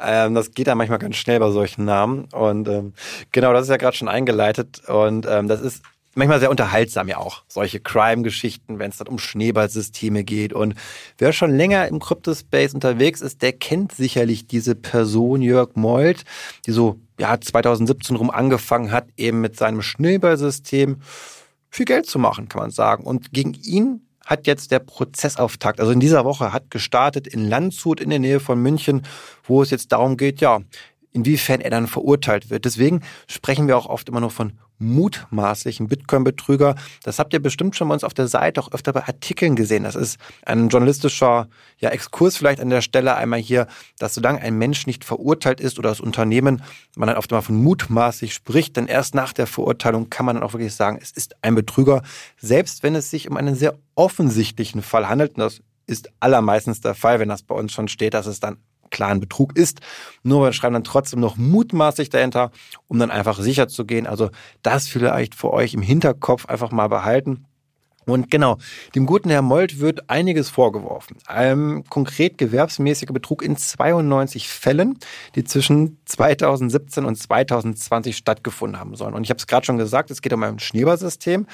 Ähm, 0.00 0.34
das 0.34 0.52
geht 0.52 0.66
ja 0.66 0.74
manchmal 0.74 0.98
ganz 0.98 1.16
schnell 1.16 1.38
bei 1.40 1.50
solchen 1.50 1.84
Namen. 1.84 2.24
Und 2.32 2.68
ähm, 2.68 2.94
genau, 3.32 3.52
das 3.52 3.64
ist 3.64 3.68
ja 3.68 3.76
gerade 3.76 3.96
schon 3.96 4.08
eingeleitet. 4.08 4.82
Und 4.88 5.26
ähm, 5.28 5.46
das 5.46 5.60
ist 5.60 5.82
manchmal 6.16 6.40
sehr 6.40 6.50
unterhaltsam 6.50 7.08
ja 7.08 7.18
auch. 7.18 7.42
Solche 7.46 7.78
Crime-Geschichten, 7.78 8.78
wenn 8.78 8.90
es 8.90 8.96
dann 8.96 9.06
um 9.06 9.18
Schneeballsysteme 9.18 10.24
geht. 10.24 10.52
Und 10.52 10.74
wer 11.18 11.32
schon 11.32 11.54
länger 11.54 11.86
im 11.88 12.00
Cryptospace 12.00 12.74
unterwegs 12.74 13.20
ist, 13.20 13.42
der 13.42 13.52
kennt 13.52 13.92
sicherlich 13.92 14.46
diese 14.46 14.74
Person 14.74 15.42
Jörg 15.42 15.70
Molt, 15.74 16.24
die 16.66 16.72
so 16.72 16.98
ja 17.20 17.40
2017 17.40 18.16
rum 18.16 18.30
angefangen 18.30 18.90
hat, 18.90 19.06
eben 19.16 19.40
mit 19.40 19.56
seinem 19.56 19.82
Schneeballsystem 19.82 20.96
viel 21.70 21.84
Geld 21.84 22.06
zu 22.06 22.18
machen, 22.18 22.48
kann 22.48 22.62
man 22.62 22.70
sagen. 22.70 23.04
Und 23.04 23.32
gegen 23.32 23.54
ihn 23.54 24.00
hat 24.24 24.46
jetzt 24.46 24.72
der 24.72 24.80
Prozessauftakt, 24.80 25.80
also 25.80 25.92
in 25.92 26.00
dieser 26.00 26.24
Woche 26.24 26.52
hat 26.52 26.70
gestartet 26.70 27.26
in 27.26 27.48
Landshut 27.48 28.00
in 28.00 28.10
der 28.10 28.18
Nähe 28.18 28.40
von 28.40 28.60
München, 28.60 29.02
wo 29.44 29.62
es 29.62 29.70
jetzt 29.70 29.92
darum 29.92 30.16
geht, 30.16 30.40
ja, 30.40 30.60
inwiefern 31.12 31.60
er 31.60 31.70
dann 31.70 31.86
verurteilt 31.86 32.50
wird. 32.50 32.64
Deswegen 32.64 33.02
sprechen 33.28 33.68
wir 33.68 33.76
auch 33.76 33.86
oft 33.86 34.08
immer 34.08 34.20
nur 34.20 34.30
von 34.30 34.52
mutmaßlichen 34.78 35.88
Bitcoin-Betrüger. 35.88 36.74
Das 37.02 37.18
habt 37.18 37.32
ihr 37.32 37.40
bestimmt 37.40 37.76
schon 37.76 37.88
bei 37.88 37.94
uns 37.94 38.04
auf 38.04 38.14
der 38.14 38.28
Seite 38.28 38.60
auch 38.60 38.72
öfter 38.72 38.92
bei 38.92 39.06
Artikeln 39.06 39.56
gesehen. 39.56 39.84
Das 39.84 39.94
ist 39.94 40.18
ein 40.44 40.68
journalistischer 40.68 41.48
ja, 41.78 41.90
Exkurs 41.90 42.36
vielleicht 42.36 42.60
an 42.60 42.70
der 42.70 42.82
Stelle 42.82 43.16
einmal 43.16 43.40
hier, 43.40 43.66
dass 43.98 44.14
solange 44.14 44.40
ein 44.40 44.58
Mensch 44.58 44.86
nicht 44.86 45.04
verurteilt 45.04 45.60
ist 45.60 45.78
oder 45.78 45.88
das 45.90 46.00
Unternehmen, 46.00 46.62
man 46.96 47.08
dann 47.08 47.18
oft 47.18 47.30
mal 47.30 47.42
von 47.42 47.56
mutmaßlich 47.56 48.34
spricht, 48.34 48.76
denn 48.76 48.86
erst 48.86 49.14
nach 49.14 49.32
der 49.32 49.46
Verurteilung 49.46 50.10
kann 50.10 50.26
man 50.26 50.36
dann 50.36 50.44
auch 50.44 50.52
wirklich 50.52 50.74
sagen, 50.74 50.98
es 51.00 51.10
ist 51.10 51.36
ein 51.42 51.54
Betrüger, 51.54 52.02
selbst 52.38 52.82
wenn 52.82 52.94
es 52.94 53.10
sich 53.10 53.30
um 53.30 53.36
einen 53.36 53.54
sehr 53.54 53.78
offensichtlichen 53.94 54.82
Fall 54.82 55.08
handelt. 55.08 55.36
Und 55.36 55.40
das 55.40 55.62
ist 55.86 56.10
allermeistens 56.20 56.80
der 56.80 56.94
Fall, 56.94 57.20
wenn 57.20 57.28
das 57.28 57.42
bei 57.42 57.54
uns 57.54 57.72
schon 57.72 57.88
steht, 57.88 58.14
dass 58.14 58.26
es 58.26 58.40
dann 58.40 58.58
klaren 58.90 59.20
Betrug 59.20 59.56
ist. 59.56 59.80
Nur 60.22 60.42
wir 60.42 60.52
schreiben 60.52 60.74
dann 60.74 60.84
trotzdem 60.84 61.20
noch 61.20 61.36
mutmaßlich 61.36 62.10
dahinter, 62.10 62.50
um 62.88 62.98
dann 62.98 63.10
einfach 63.10 63.40
sicher 63.40 63.68
zu 63.68 63.84
gehen. 63.84 64.06
Also 64.06 64.30
das 64.62 64.88
vielleicht 64.88 65.34
für 65.34 65.52
euch 65.52 65.74
im 65.74 65.82
Hinterkopf 65.82 66.46
einfach 66.46 66.70
mal 66.70 66.88
behalten. 66.88 67.46
Und 68.06 68.30
genau, 68.30 68.58
dem 68.94 69.04
guten 69.04 69.30
Herr 69.30 69.42
Molt 69.42 69.80
wird 69.80 70.08
einiges 70.08 70.48
vorgeworfen. 70.48 71.16
Ähm, 71.28 71.82
konkret 71.90 72.38
gewerbsmäßiger 72.38 73.12
Betrug 73.12 73.42
in 73.42 73.56
92 73.56 74.48
Fällen, 74.48 74.98
die 75.34 75.42
zwischen 75.42 75.98
2017 76.04 77.04
und 77.04 77.16
2020 77.16 78.16
stattgefunden 78.16 78.78
haben 78.78 78.94
sollen. 78.94 79.14
Und 79.14 79.24
ich 79.24 79.30
habe 79.30 79.38
es 79.38 79.48
gerade 79.48 79.66
schon 79.66 79.76
gesagt, 79.76 80.12
es 80.12 80.22
geht 80.22 80.32
um 80.32 80.42
ein 80.44 80.60
Schneeballsystem, 80.60 81.46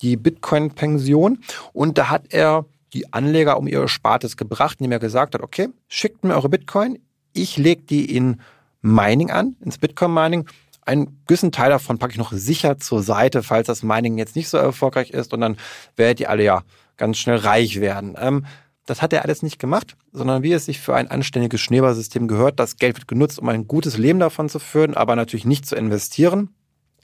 die 0.00 0.16
Bitcoin-Pension. 0.16 1.40
Und 1.74 1.98
da 1.98 2.08
hat 2.08 2.32
er 2.32 2.64
die 2.92 3.12
Anleger 3.12 3.58
um 3.58 3.66
ihr 3.66 3.80
Erspartes 3.80 4.36
gebracht, 4.36 4.78
indem 4.80 4.92
er 4.92 4.98
gesagt 4.98 5.34
hat, 5.34 5.42
okay, 5.42 5.68
schickt 5.88 6.24
mir 6.24 6.34
eure 6.34 6.48
Bitcoin, 6.48 6.98
ich 7.32 7.56
lege 7.56 7.82
die 7.82 8.14
in 8.14 8.40
Mining 8.80 9.30
an, 9.30 9.56
ins 9.60 9.78
Bitcoin-Mining. 9.78 10.48
Einen 10.82 11.22
gewissen 11.26 11.52
Teil 11.52 11.70
davon 11.70 11.98
packe 11.98 12.12
ich 12.12 12.18
noch 12.18 12.32
sicher 12.32 12.78
zur 12.78 13.02
Seite, 13.02 13.42
falls 13.42 13.66
das 13.66 13.82
Mining 13.82 14.16
jetzt 14.16 14.36
nicht 14.36 14.48
so 14.48 14.56
erfolgreich 14.56 15.10
ist 15.10 15.34
und 15.34 15.40
dann 15.40 15.56
werdet 15.96 16.20
ihr 16.20 16.30
alle 16.30 16.44
ja 16.44 16.62
ganz 16.96 17.18
schnell 17.18 17.36
reich 17.36 17.80
werden. 17.80 18.16
Ähm, 18.18 18.46
das 18.86 19.02
hat 19.02 19.12
er 19.12 19.22
alles 19.22 19.42
nicht 19.42 19.58
gemacht, 19.58 19.96
sondern 20.12 20.42
wie 20.42 20.52
es 20.52 20.64
sich 20.64 20.80
für 20.80 20.96
ein 20.96 21.10
anständiges 21.10 21.60
Schneeballsystem 21.60 22.26
gehört, 22.26 22.58
das 22.58 22.76
Geld 22.76 22.96
wird 22.96 23.06
genutzt, 23.06 23.38
um 23.38 23.48
ein 23.50 23.68
gutes 23.68 23.98
Leben 23.98 24.18
davon 24.18 24.48
zu 24.48 24.58
führen, 24.58 24.94
aber 24.94 25.14
natürlich 25.14 25.44
nicht 25.44 25.66
zu 25.66 25.76
investieren. 25.76 26.54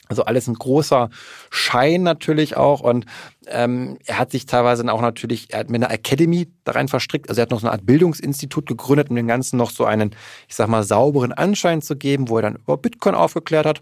Also 0.09 0.25
alles 0.25 0.47
ein 0.49 0.55
großer 0.55 1.09
Schein 1.51 2.03
natürlich 2.03 2.57
auch. 2.57 2.81
Und 2.81 3.07
ähm, 3.47 3.99
er 4.05 4.19
hat 4.19 4.33
sich 4.33 4.47
teilweise 4.47 4.83
dann 4.83 4.91
auch 4.91 5.01
natürlich, 5.01 5.53
er 5.53 5.61
hat 5.61 5.71
mit 5.71 5.83
einer 5.83 5.93
Academy 5.93 6.49
da 6.65 6.73
rein 6.73 6.89
verstrickt. 6.89 7.29
Also 7.29 7.41
er 7.41 7.43
hat 7.43 7.51
noch 7.51 7.61
so 7.61 7.67
eine 7.67 7.73
Art 7.73 7.87
Bildungsinstitut 7.87 8.67
gegründet, 8.67 9.11
um 9.11 9.17
dem 9.17 9.27
Ganzen 9.27 9.57
noch 9.57 9.71
so 9.71 9.85
einen, 9.85 10.15
ich 10.49 10.55
sag 10.55 10.69
mal, 10.69 10.83
sauberen 10.83 11.33
Anschein 11.33 11.81
zu 11.81 11.97
geben, 11.97 12.29
wo 12.29 12.37
er 12.37 12.43
dann 12.43 12.57
über 12.57 12.77
Bitcoin 12.77 13.15
aufgeklärt 13.15 13.67
hat. 13.67 13.81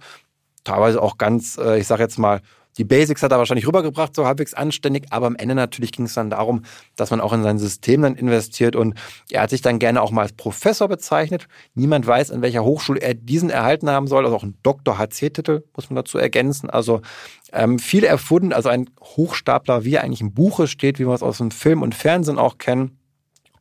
Teilweise 0.64 1.02
auch 1.02 1.18
ganz, 1.18 1.58
äh, 1.58 1.78
ich 1.78 1.88
sag 1.88 1.98
jetzt 1.98 2.18
mal, 2.18 2.40
die 2.78 2.85
Basics 2.85 3.22
hat 3.22 3.32
er 3.32 3.38
wahrscheinlich 3.38 3.66
rübergebracht, 3.66 4.14
so 4.14 4.26
halbwegs 4.26 4.54
anständig, 4.54 5.06
aber 5.11 5.26
am 5.26 5.37
Ende 5.37 5.54
natürlich 5.54 5.92
ging 5.92 6.06
es 6.06 6.14
dann 6.14 6.30
darum, 6.30 6.62
dass 6.96 7.11
man 7.11 7.20
auch 7.20 7.32
in 7.32 7.42
sein 7.42 7.58
System 7.58 8.02
dann 8.02 8.14
investiert 8.14 8.76
und 8.76 8.94
er 9.30 9.42
hat 9.42 9.50
sich 9.50 9.61
dann 9.61 9.78
gerne 9.78 10.00
auch 10.00 10.11
mal 10.11 10.22
als 10.22 10.32
Professor 10.32 10.88
bezeichnet. 10.88 11.48
Niemand 11.74 12.06
weiß, 12.06 12.30
an 12.30 12.42
welcher 12.42 12.64
Hochschule 12.64 13.00
er 13.00 13.14
diesen 13.14 13.50
erhalten 13.50 13.90
haben 13.90 14.06
soll, 14.06 14.24
also 14.24 14.37
auch 14.37 14.44
ein 14.44 14.56
Doktor-HC-Titel 14.62 15.64
muss 15.76 15.90
man 15.90 15.96
dazu 15.96 16.18
ergänzen. 16.18 16.70
Also 16.70 17.02
ähm, 17.52 17.78
viel 17.78 18.04
erfunden, 18.04 18.52
also 18.52 18.68
ein 18.68 18.88
Hochstapler, 19.00 19.85
wie 19.85 19.94
er 19.94 20.04
eigentlich 20.04 20.22
im 20.22 20.32
Buche 20.32 20.66
steht, 20.66 20.98
wie 20.98 21.06
wir 21.06 21.14
es 21.14 21.22
aus 21.22 21.38
dem 21.38 21.50
Film 21.50 21.82
und 21.82 21.94
Fernsehen 21.94 22.38
auch 22.38 22.58
kennen. 22.58 22.98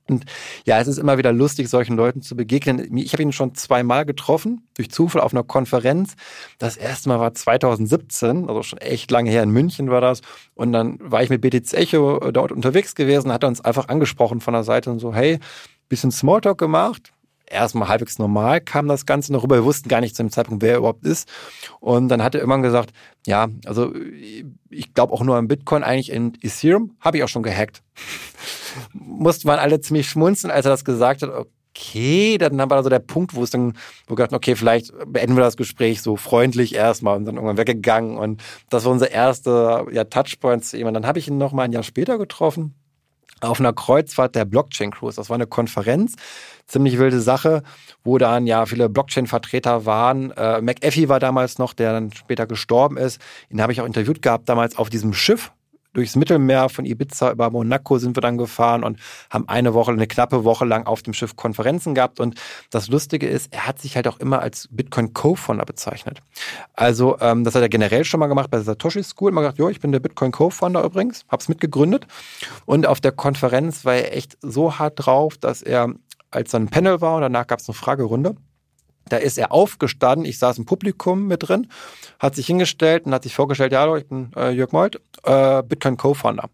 Und 0.10 0.26
ja, 0.66 0.80
es 0.80 0.88
ist 0.88 0.98
immer 0.98 1.18
wieder 1.18 1.32
lustig, 1.32 1.70
solchen 1.70 1.96
Leuten 1.96 2.22
zu 2.22 2.36
begegnen. 2.36 2.98
Ich 2.98 3.14
habe 3.14 3.24
ihn 3.24 3.32
schon 3.32 3.56
zweimal 3.56 4.06
getroffen, 4.06 4.68
durch 4.76 4.92
Zufall 4.92 5.22
auf 5.22 5.34
einer 5.34 5.44
Konferenz. 5.44 6.16
Das 6.58 6.78
erste 6.78 7.10
Mal 7.10 7.20
war 7.20 7.34
2017, 7.34 8.50
also 8.50 8.64
schon 8.64 8.80
echt 8.80 9.12
lange 9.12 9.30
her 9.30 9.44
in 9.44 9.52
München 9.52 9.90
war 9.90 10.02
das. 10.02 10.22
Und 10.56 10.72
dann 10.74 10.98
war 11.00 11.24
ich 11.24 11.30
mit 11.30 11.42
BTC 11.42 11.74
Echo 11.74 12.32
dort 12.32 12.52
unterwegs 12.52 12.96
gewesen, 12.96 13.32
hat 13.32 13.44
er 13.44 13.50
uns 13.50 13.62
einfach 13.62 13.88
angesprochen 13.88 14.42
von 14.42 14.54
der 14.54 14.64
Seite 14.64 14.92
und 14.92 15.00
so, 15.00 15.14
hey, 15.14 15.40
bisschen 15.88 16.12
Smalltalk 16.12 16.58
gemacht, 16.58 17.12
erstmal 17.52 17.88
halbwegs 17.88 18.20
normal 18.20 18.62
kam 18.62 18.88
das 18.88 19.06
Ganze 19.06 19.34
noch 19.34 19.44
rüber. 19.44 19.56
Wir 19.56 19.66
wussten 19.66 19.90
gar 19.90 20.02
nicht 20.02 20.16
zu 20.16 20.24
dem 20.24 20.32
Zeitpunkt, 20.32 20.64
wer 20.64 20.74
er 20.74 20.78
überhaupt 20.80 21.06
ist. 21.06 21.30
Und 21.80 22.10
dann 22.10 22.24
hat 22.24 22.36
er 22.36 22.42
irgendwann 22.42 22.64
gesagt, 22.64 22.92
ja, 23.26 23.48
also 23.66 23.94
ich 24.70 24.94
glaube 24.94 25.14
auch 25.14 25.24
nur 25.24 25.38
an 25.38 25.48
Bitcoin, 25.48 25.84
eigentlich 25.84 26.12
in 26.12 26.34
Ethereum 26.42 26.96
habe 27.00 27.18
ich 27.18 27.24
auch 27.24 27.30
schon 27.30 27.44
gehackt. 27.44 27.84
Mussten 28.94 29.48
wir 29.48 29.60
alle 29.60 29.82
ziemlich 29.82 30.08
schmunzeln, 30.08 30.52
als 30.52 30.66
er 30.66 30.72
das 30.72 30.86
gesagt 30.86 31.22
hat. 31.22 31.30
Okay, 31.74 32.38
dann 32.38 32.58
war 32.58 32.68
da 32.68 32.84
so 32.84 32.90
der 32.90 33.00
Punkt, 33.00 33.34
wo 33.34 33.44
es 33.44 33.50
dann, 33.50 33.74
wo 34.06 34.12
wir 34.12 34.16
gedacht, 34.18 34.34
okay, 34.34 34.56
vielleicht 34.56 34.92
beenden 35.08 35.38
wir 35.38 35.44
das 35.44 35.56
Gespräch 35.56 36.02
so 36.02 36.18
freundlich 36.18 36.76
erstmal 36.76 37.16
und 37.16 37.26
dann 37.26 37.36
irgendwann 37.36 37.58
weggegangen. 37.58 38.18
Und 38.18 38.42
das 38.70 38.84
war 38.84 38.92
unser 38.92 39.10
erster 39.10 39.86
ja, 39.92 40.04
Touchpoint 40.04 40.66
zu 40.66 40.78
ihm. 40.78 40.88
Und 40.88 40.94
dann 40.94 41.08
habe 41.08 41.20
ich 41.20 41.30
ihn 41.30 41.38
noch 41.38 41.54
mal 41.54 41.64
ein 41.64 41.72
Jahr 41.72 41.84
später 41.84 42.18
getroffen 42.18 42.76
auf 43.42 43.60
einer 43.60 43.74
Kreuzfahrt 43.74 44.36
der 44.36 44.46
Blockchain 44.46 44.92
Cruise. 44.92 45.16
Das 45.16 45.30
war 45.30 45.36
eine 45.36 45.48
Konferenz, 45.48 46.16
ziemlich 46.68 46.98
wilde 46.98 47.22
Sache, 47.22 47.64
wo 48.04 48.18
dann 48.18 48.48
ja 48.48 48.66
viele 48.66 48.90
Blockchain-Vertreter 48.90 49.86
waren. 49.86 50.32
Äh, 50.32 50.62
McAfee 50.62 51.10
war 51.10 51.20
damals 51.20 51.58
noch, 51.58 51.74
der 51.74 51.94
dann 51.94 52.14
später 52.14 52.48
gestorben 52.48 52.98
ist. 52.98 53.22
Ihn 53.50 53.62
habe 53.62 53.74
ich 53.74 53.82
auch 53.82 53.86
interviewt 53.86 54.22
gehabt 54.22 54.48
damals 54.48 54.78
auf 54.78 54.90
diesem 54.90 55.14
Schiff, 55.14 55.52
durchs 55.94 56.16
Mittelmeer 56.16 56.70
von 56.70 56.86
Ibiza 56.86 57.32
über 57.32 57.50
Monaco 57.50 57.98
sind 57.98 58.16
wir 58.16 58.22
dann 58.22 58.38
gefahren 58.38 58.84
und 58.84 59.00
haben 59.30 59.48
eine 59.48 59.74
Woche, 59.74 59.92
eine 59.92 60.08
knappe 60.08 60.44
Woche 60.44 60.66
lang 60.66 60.86
auf 60.86 61.02
dem 61.02 61.14
Schiff 61.14 61.36
Konferenzen 61.36 61.96
gehabt. 61.96 62.20
Und 62.20 62.40
das 62.70 62.88
Lustige 62.88 63.28
ist, 63.28 63.54
er 63.54 63.68
hat 63.68 63.80
sich 63.80 63.96
halt 63.96 64.08
auch 64.08 64.20
immer 64.20 64.42
als 64.42 64.68
Bitcoin 64.72 65.14
Co-Founder 65.14 65.66
bezeichnet. 65.66 66.22
Also 66.74 67.18
ähm, 67.20 67.44
das 67.44 67.56
hat 67.56 67.62
er 67.62 67.70
generell 67.70 68.06
schon 68.06 68.20
mal 68.20 68.28
gemacht 68.28 68.50
bei 68.52 68.60
Satoshi 68.60 69.04
School. 69.04 69.32
Man 69.32 69.44
gesagt, 69.44 69.60
jo, 69.60 69.70
ich 69.70 69.80
bin 69.80 69.92
der 69.92 70.00
Bitcoin 70.00 70.32
Co-Founder 70.32 70.84
übrigens, 70.84 71.26
hab's 71.30 71.50
mitgegründet. 71.50 72.08
Und 72.66 72.88
auf 72.88 73.02
der 73.02 73.12
Konferenz 73.12 73.86
war 73.86 73.96
er 73.96 74.16
echt 74.16 74.38
so 74.42 74.80
hart 74.80 75.06
drauf, 75.06 75.38
dass 75.38 75.62
er 75.62 75.94
als 76.32 76.52
dann 76.52 76.64
ein 76.64 76.70
Panel 76.70 77.02
war 77.02 77.16
und 77.16 77.22
danach 77.22 77.48
gab 77.48 77.60
es 77.60 77.68
eine 77.68 77.76
Fragerunde 77.76 78.36
da 79.10 79.18
ist 79.18 79.38
er 79.38 79.52
aufgestanden, 79.52 80.26
ich 80.26 80.40
saß 80.40 80.58
im 80.58 80.66
Publikum 80.66 81.28
mit 81.28 81.48
drin, 81.48 81.68
hat 82.20 82.36
sich 82.36 82.48
hingestellt 82.48 83.06
und 83.06 83.14
hat 83.14 83.24
sich 83.24 83.36
vorgestellt, 83.36 83.72
ja, 83.72 83.82
hallo, 83.82 83.98
ich 83.98 84.08
bin 84.08 84.32
äh, 84.36 84.52
Jörg 84.52 84.72
Molt, 84.72 85.02
äh, 85.24 85.64
Bitcoin 85.64 85.98
Co-Founder. 85.98 86.50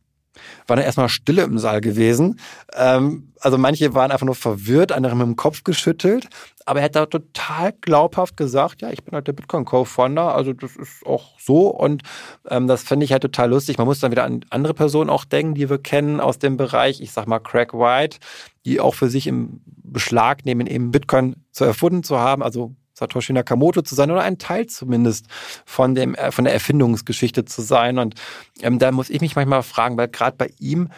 War 0.68 0.76
dann 0.76 0.86
erstmal 0.86 1.10
Stille 1.10 1.44
im 1.44 1.58
Saal 1.58 1.82
gewesen. 1.82 2.40
Ähm, 2.76 3.34
also 3.40 3.58
manche 3.58 3.94
waren 3.94 4.12
einfach 4.12 4.26
nur 4.26 4.36
verwirrt, 4.36 4.92
andere 4.92 5.12
haben 5.12 5.20
mit 5.20 5.28
dem 5.28 5.36
Kopf 5.36 5.64
geschüttelt. 5.64 6.28
Aber 6.66 6.80
er 6.80 6.86
hat 6.86 6.96
da 6.96 7.06
total 7.06 7.74
glaubhaft 7.80 8.36
gesagt, 8.36 8.82
ja, 8.82 8.90
ich 8.90 9.04
bin 9.04 9.14
halt 9.14 9.28
der 9.28 9.34
Bitcoin-Co-Founder, 9.34 10.36
also 10.36 10.54
das 10.54 10.76
ist 10.76 11.06
auch 11.06 11.40
so. 11.40 11.68
Und 11.70 12.04
ähm, 12.50 12.68
das 12.68 12.84
finde 12.84 13.06
ich 13.06 13.12
halt 13.12 13.22
total 13.22 13.50
lustig. 13.50 13.78
Man 13.78 13.88
muss 13.88 14.00
dann 14.00 14.12
wieder 14.12 14.26
an 14.26 14.42
andere 14.50 14.74
Personen 14.74 15.10
auch 15.10 15.24
denken, 15.24 15.56
die 15.56 15.70
wir 15.70 15.78
kennen 15.78 16.20
aus 16.20 16.40
dem 16.40 16.58
Bereich. 16.58 17.00
Ich 17.00 17.12
sag 17.12 17.28
mal 17.28 17.40
Craig 17.40 17.74
White, 17.74 18.18
die 18.66 18.80
auch 18.80 18.96
für 18.96 19.10
sich 19.10 19.28
im 19.28 19.62
Beschlag 19.66 20.46
nehmen, 20.46 20.68
eben 20.68 20.92
Bitcoin 20.92 21.38
zu 21.52 21.64
erfunden 21.64 22.04
zu 22.04 22.20
haben, 22.20 22.44
also 22.44 22.76
Satoshi 22.98 23.32
Nakamoto 23.32 23.84
zu 23.84 23.94
sein 23.94 24.10
oder 24.10 24.24
ein 24.24 24.40
Teil 24.40 24.66
zumindest 24.66 25.28
von 25.66 25.94
dem 25.94 26.16
äh, 26.16 26.32
von 26.32 26.46
der 26.46 26.54
Erfindungsgeschichte 26.54 27.46
zu 27.46 27.62
sein. 27.62 28.00
Und 28.00 28.16
ähm, 28.62 28.80
da 28.80 28.92
muss 28.92 29.12
ich 29.12 29.22
mich 29.22 29.36
manchmal 29.36 29.62
fragen, 29.62 29.98
weil 29.98 30.08
gerade 30.08 30.36
bei 30.36 30.50
ihm, 30.60 30.90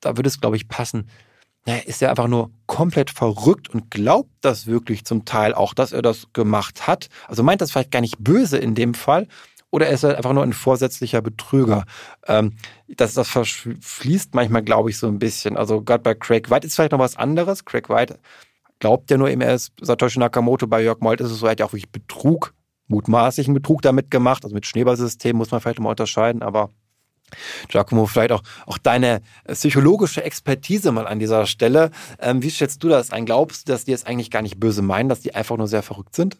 da 0.00 0.16
würde 0.16 0.28
es, 0.28 0.40
glaube 0.40 0.56
ich, 0.56 0.68
passen. 0.68 1.08
Naja, 1.64 1.80
ist 1.86 2.02
er 2.02 2.10
einfach 2.10 2.28
nur 2.28 2.50
komplett 2.66 3.10
verrückt 3.10 3.70
und 3.70 3.90
glaubt 3.90 4.30
das 4.40 4.66
wirklich 4.66 5.04
zum 5.04 5.24
Teil 5.24 5.54
auch, 5.54 5.74
dass 5.74 5.92
er 5.92 6.02
das 6.02 6.26
gemacht 6.32 6.86
hat. 6.86 7.08
Also 7.28 7.42
meint 7.42 7.60
das 7.60 7.70
vielleicht 7.70 7.92
gar 7.92 8.00
nicht 8.00 8.18
böse 8.18 8.58
in 8.58 8.74
dem 8.74 8.94
Fall. 8.94 9.26
oder 9.70 9.88
ist 9.88 10.02
er 10.02 10.18
einfach 10.18 10.34
nur 10.34 10.42
ein 10.42 10.52
vorsätzlicher 10.52 11.22
Betrüger? 11.22 11.84
Ähm, 12.26 12.56
das, 12.88 13.14
das 13.14 13.28
verschließt 13.30 14.34
manchmal, 14.34 14.62
glaube 14.62 14.90
ich, 14.90 14.98
so 14.98 15.06
ein 15.06 15.18
bisschen. 15.18 15.56
Also 15.56 15.80
gerade 15.82 16.02
bei 16.02 16.14
Craig 16.14 16.50
White 16.50 16.66
ist 16.66 16.74
vielleicht 16.74 16.92
noch 16.92 16.98
was 16.98 17.16
anderes. 17.16 17.64
Craig 17.64 17.88
White 17.88 18.18
glaubt 18.82 19.12
ja 19.12 19.16
nur 19.16 19.30
immer, 19.30 19.44
er 19.44 19.54
ist 19.54 19.72
Satoshi 19.80 20.18
Nakamoto. 20.18 20.66
Bei 20.66 20.82
Jörg 20.82 20.98
Molt 21.00 21.20
ist 21.20 21.30
es 21.30 21.38
so, 21.38 21.46
er 21.46 21.52
hat 21.52 21.60
ja 21.60 21.66
auch 21.66 21.72
wirklich 21.72 21.92
Betrug, 21.92 22.52
mutmaßlichen 22.88 23.54
Betrug 23.54 23.80
damit 23.80 24.10
gemacht. 24.10 24.42
Also 24.42 24.54
mit 24.54 24.66
Schneeballsystem 24.66 25.36
muss 25.36 25.52
man 25.52 25.60
vielleicht 25.60 25.78
mal 25.78 25.90
unterscheiden, 25.90 26.42
aber 26.42 26.68
Giacomo, 27.68 28.06
vielleicht 28.06 28.32
auch, 28.32 28.42
auch 28.66 28.78
deine 28.78 29.22
psychologische 29.46 30.24
Expertise 30.24 30.90
mal 30.90 31.06
an 31.06 31.20
dieser 31.20 31.46
Stelle. 31.46 31.92
Ähm, 32.18 32.42
wie 32.42 32.50
schätzt 32.50 32.82
du 32.82 32.88
das 32.88 33.12
ein? 33.12 33.24
Glaubst 33.24 33.68
du, 33.68 33.72
dass 33.72 33.84
die 33.84 33.92
jetzt 33.92 34.08
eigentlich 34.08 34.32
gar 34.32 34.42
nicht 34.42 34.58
böse 34.58 34.82
meinen, 34.82 35.08
dass 35.08 35.20
die 35.20 35.32
einfach 35.32 35.56
nur 35.56 35.68
sehr 35.68 35.84
verrückt 35.84 36.16
sind? 36.16 36.36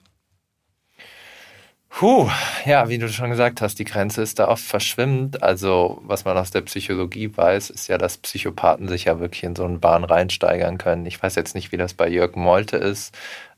Puh, 1.94 2.30
ja, 2.64 2.88
wie 2.88 2.98
du 2.98 3.08
schon 3.08 3.30
gesagt 3.30 3.60
hast, 3.60 3.78
die 3.78 3.84
Grenze 3.84 4.22
ist 4.22 4.38
da 4.38 4.48
oft 4.48 4.64
verschwimmend. 4.64 5.42
Also, 5.42 6.00
was 6.04 6.24
man 6.24 6.36
aus 6.38 6.50
der 6.50 6.62
Psychologie 6.62 7.36
weiß, 7.36 7.70
ist 7.70 7.88
ja, 7.88 7.98
dass 7.98 8.16
Psychopathen 8.18 8.88
sich 8.88 9.04
ja 9.04 9.20
wirklich 9.20 9.44
in 9.44 9.54
so 9.54 9.64
einen 9.64 9.78
Bahn 9.78 10.02
reinsteigern 10.04 10.78
können. 10.78 11.06
Ich 11.06 11.22
weiß 11.22 11.34
jetzt 11.36 11.54
nicht, 11.54 11.70
wie 11.70 11.76
das 11.76 11.94
bei 11.94 12.08
Jörg 12.08 12.34
Molte 12.34 12.78
ist. 12.78 13.14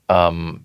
Ähm, 0.09 0.65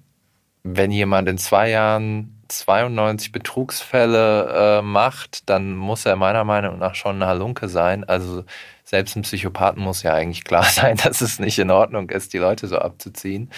wenn 0.64 0.92
jemand 0.92 1.30
in 1.30 1.38
zwei 1.38 1.70
Jahren 1.70 2.42
92 2.50 3.32
Betrugsfälle 3.32 4.80
äh, 4.80 4.82
macht, 4.82 5.50
dann 5.50 5.76
muss 5.76 6.06
er 6.06 6.16
meiner 6.16 6.44
Meinung 6.44 6.80
nach 6.80 6.96
schon 6.96 7.18
eine 7.18 7.28
Halunke 7.28 7.70
sein. 7.70 8.04
Also 8.04 8.44
selbst 8.84 9.16
ein 9.16 9.22
Psychopathen 9.22 9.84
muss 9.84 10.04
ja 10.04 10.14
eigentlich 10.14 10.44
klar 10.44 10.64
sein, 10.70 10.98
dass 10.98 11.22
es 11.22 11.40
nicht 11.40 11.60
in 11.60 11.72
Ordnung 11.72 12.10
ist, 12.10 12.34
die 12.34 12.40
Leute 12.40 12.68
so 12.68 12.80
abzuziehen. 12.80 13.52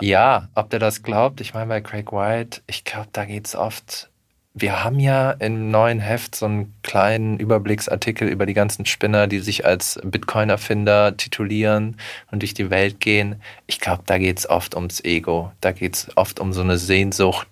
Ja, 0.00 0.48
ob 0.54 0.70
der 0.70 0.78
das 0.78 1.02
glaubt, 1.02 1.40
ich 1.40 1.54
meine 1.54 1.66
bei 1.66 1.80
Craig 1.80 2.12
White, 2.12 2.62
ich 2.66 2.84
glaube, 2.84 3.08
da 3.12 3.24
geht 3.24 3.46
es 3.46 3.56
oft. 3.56 4.10
Wir 4.56 4.84
haben 4.84 5.00
ja 5.00 5.32
im 5.32 5.72
neuen 5.72 5.98
Heft 5.98 6.36
so 6.36 6.46
einen 6.46 6.74
kleinen 6.82 7.38
Überblicksartikel 7.40 8.28
über 8.28 8.46
die 8.46 8.54
ganzen 8.54 8.86
Spinner, 8.86 9.26
die 9.26 9.40
sich 9.40 9.66
als 9.66 10.00
Bitcoin-Erfinder 10.04 11.16
titulieren 11.16 11.96
und 12.30 12.42
durch 12.42 12.54
die 12.54 12.70
Welt 12.70 13.00
gehen. 13.00 13.42
Ich 13.66 13.80
glaube, 13.80 14.04
da 14.06 14.16
geht 14.16 14.38
es 14.38 14.48
oft 14.48 14.76
ums 14.76 15.02
Ego. 15.02 15.50
Da 15.60 15.72
geht 15.72 15.94
es 15.96 16.16
oft 16.16 16.38
um 16.38 16.52
so 16.52 16.60
eine 16.60 16.78
Sehnsucht, 16.78 17.48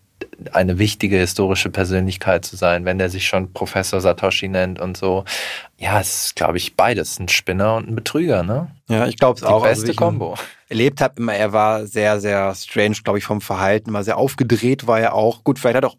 eine 0.53 0.79
wichtige 0.79 1.17
historische 1.17 1.71
Persönlichkeit 1.71 2.45
zu 2.45 2.57
sein, 2.57 2.85
wenn 2.85 2.99
der 2.99 3.11
sich 3.11 3.27
schon 3.27 3.53
Professor 3.53 4.01
Satoshi 4.01 4.49
nennt 4.49 4.81
und 4.81 4.97
so. 4.97 5.25
Ja, 5.79 6.01
es 6.01 6.27
ist, 6.27 6.37
glaube 6.37 6.59
ich, 6.59 6.77
beides, 6.77 7.19
ein 7.19 7.29
Spinner 7.29 7.77
und 7.77 7.89
ein 7.89 7.95
Betrüger, 7.95 8.43
ne? 8.43 8.71
Ja, 8.89 9.07
ich 9.07 9.17
glaube 9.17 9.39
es 9.39 9.45
auch. 9.45 9.63
Die 9.63 9.69
beste 9.69 9.89
also, 9.89 9.97
Kombo. 9.97 10.35
Erlebt 10.69 11.01
habe 11.01 11.15
immer, 11.19 11.35
er 11.35 11.53
war 11.53 11.87
sehr, 11.87 12.21
sehr 12.21 12.55
strange, 12.55 12.97
glaube 13.05 13.19
ich, 13.19 13.25
vom 13.25 13.41
Verhalten, 13.41 13.93
war 13.93 14.05
sehr 14.05 14.17
aufgedreht, 14.17 14.87
war 14.87 15.01
er 15.01 15.15
auch. 15.15 15.45
Gut, 15.45 15.59
vielleicht 15.59 15.77
hat 15.77 15.85
er 15.85 15.91
auch 15.91 15.99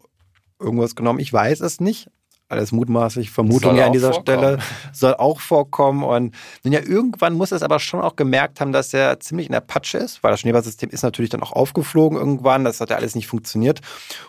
irgendwas 0.60 0.94
genommen, 0.94 1.18
ich 1.18 1.32
weiß 1.32 1.60
es 1.60 1.80
nicht 1.80 2.08
alles 2.54 2.72
mutmaßlich, 2.72 3.30
Vermutung 3.30 3.76
ja 3.76 3.86
an 3.86 3.92
dieser 3.92 4.12
vorkommen. 4.12 4.38
Stelle, 4.38 4.58
soll 4.92 5.14
auch 5.14 5.40
vorkommen. 5.40 6.02
Und 6.02 6.34
ja, 6.64 6.80
irgendwann 6.80 7.34
muss 7.34 7.52
es 7.52 7.62
aber 7.62 7.78
schon 7.78 8.00
auch 8.00 8.16
gemerkt 8.16 8.60
haben, 8.60 8.72
dass 8.72 8.94
er 8.94 9.20
ziemlich 9.20 9.46
in 9.46 9.52
der 9.52 9.60
Patsche 9.60 9.98
ist, 9.98 10.22
weil 10.22 10.30
das 10.30 10.40
Schneeballsystem 10.40 10.90
ist 10.90 11.02
natürlich 11.02 11.30
dann 11.30 11.42
auch 11.42 11.52
aufgeflogen 11.52 12.18
irgendwann. 12.18 12.64
Das 12.64 12.80
hat 12.80 12.90
ja 12.90 12.96
alles 12.96 13.14
nicht 13.14 13.26
funktioniert. 13.26 13.80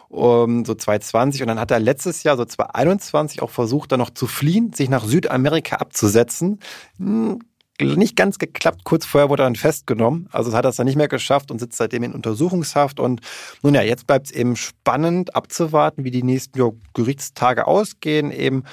Um, 0.09 0.63
so 0.63 0.75
2020. 0.75 1.41
Und 1.41 1.47
dann 1.49 1.59
hat 1.59 1.71
er 1.71 1.79
letztes 1.79 2.23
Jahr, 2.23 2.37
so 2.37 2.45
2021, 2.45 3.41
auch 3.41 3.49
versucht, 3.49 3.91
dann 3.91 3.99
noch 3.99 4.11
zu 4.11 4.27
fliehen, 4.27 4.71
sich 4.73 4.89
nach 4.89 5.03
Südamerika 5.03 5.77
abzusetzen. 5.77 6.59
Hm, 6.97 7.39
nicht 7.81 8.15
ganz 8.15 8.39
geklappt. 8.39 8.81
Kurz 8.83 9.05
vorher 9.05 9.29
wurde 9.29 9.43
er 9.43 9.47
dann 9.47 9.55
festgenommen. 9.55 10.29
Also 10.31 10.53
hat 10.53 10.65
er 10.65 10.69
es 10.69 10.77
dann 10.77 10.85
nicht 10.85 10.95
mehr 10.95 11.07
geschafft 11.07 11.51
und 11.51 11.59
sitzt 11.59 11.77
seitdem 11.77 12.03
in 12.03 12.13
Untersuchungshaft. 12.13 12.99
Und 12.99 13.21
nun 13.63 13.75
ja, 13.75 13.81
jetzt 13.81 14.07
bleibt 14.07 14.27
es 14.27 14.31
eben 14.31 14.55
spannend 14.55 15.35
abzuwarten, 15.35 16.03
wie 16.03 16.11
die 16.11 16.23
nächsten 16.23 16.57
ja, 16.57 16.69
Gerichtstage 16.93 17.67
ausgehen, 17.67 18.31
eben 18.31 18.63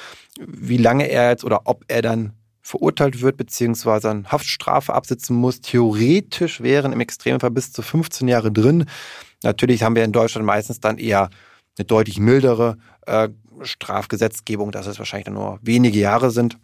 wie 0.41 0.77
lange 0.77 1.09
er 1.09 1.31
jetzt 1.31 1.45
oder 1.45 1.63
ob 1.65 1.85
er 1.89 2.03
dann 2.03 2.33
verurteilt 2.61 3.21
wird, 3.21 3.37
beziehungsweise 3.37 4.11
eine 4.11 4.25
Haftstrafe 4.31 4.95
absitzen 4.95 5.35
muss. 5.37 5.61
Theoretisch 5.61 6.61
wären 6.61 6.93
im 6.93 7.01
Extremfall 7.01 7.51
bis 7.51 7.73
zu 7.73 7.83
15 7.83 8.29
Jahre 8.29 8.53
drin. 8.53 8.87
Natürlich 9.43 9.83
haben 9.83 9.97
wir 9.97 10.05
in 10.05 10.13
Deutschland 10.13 10.47
meistens 10.47 10.79
dann 10.79 10.99
eher 10.99 11.29
eine 11.77 11.85
deutlich 11.87 12.21
mildere 12.21 12.77
äh, 13.07 13.31
Strafgesetzgebung, 13.63 14.71
dass 14.71 14.87
es 14.87 14.99
wahrscheinlich 14.99 15.29
nur 15.29 15.59
wenige 15.63 15.99
Jahre 15.99 16.31
sind 16.31 16.57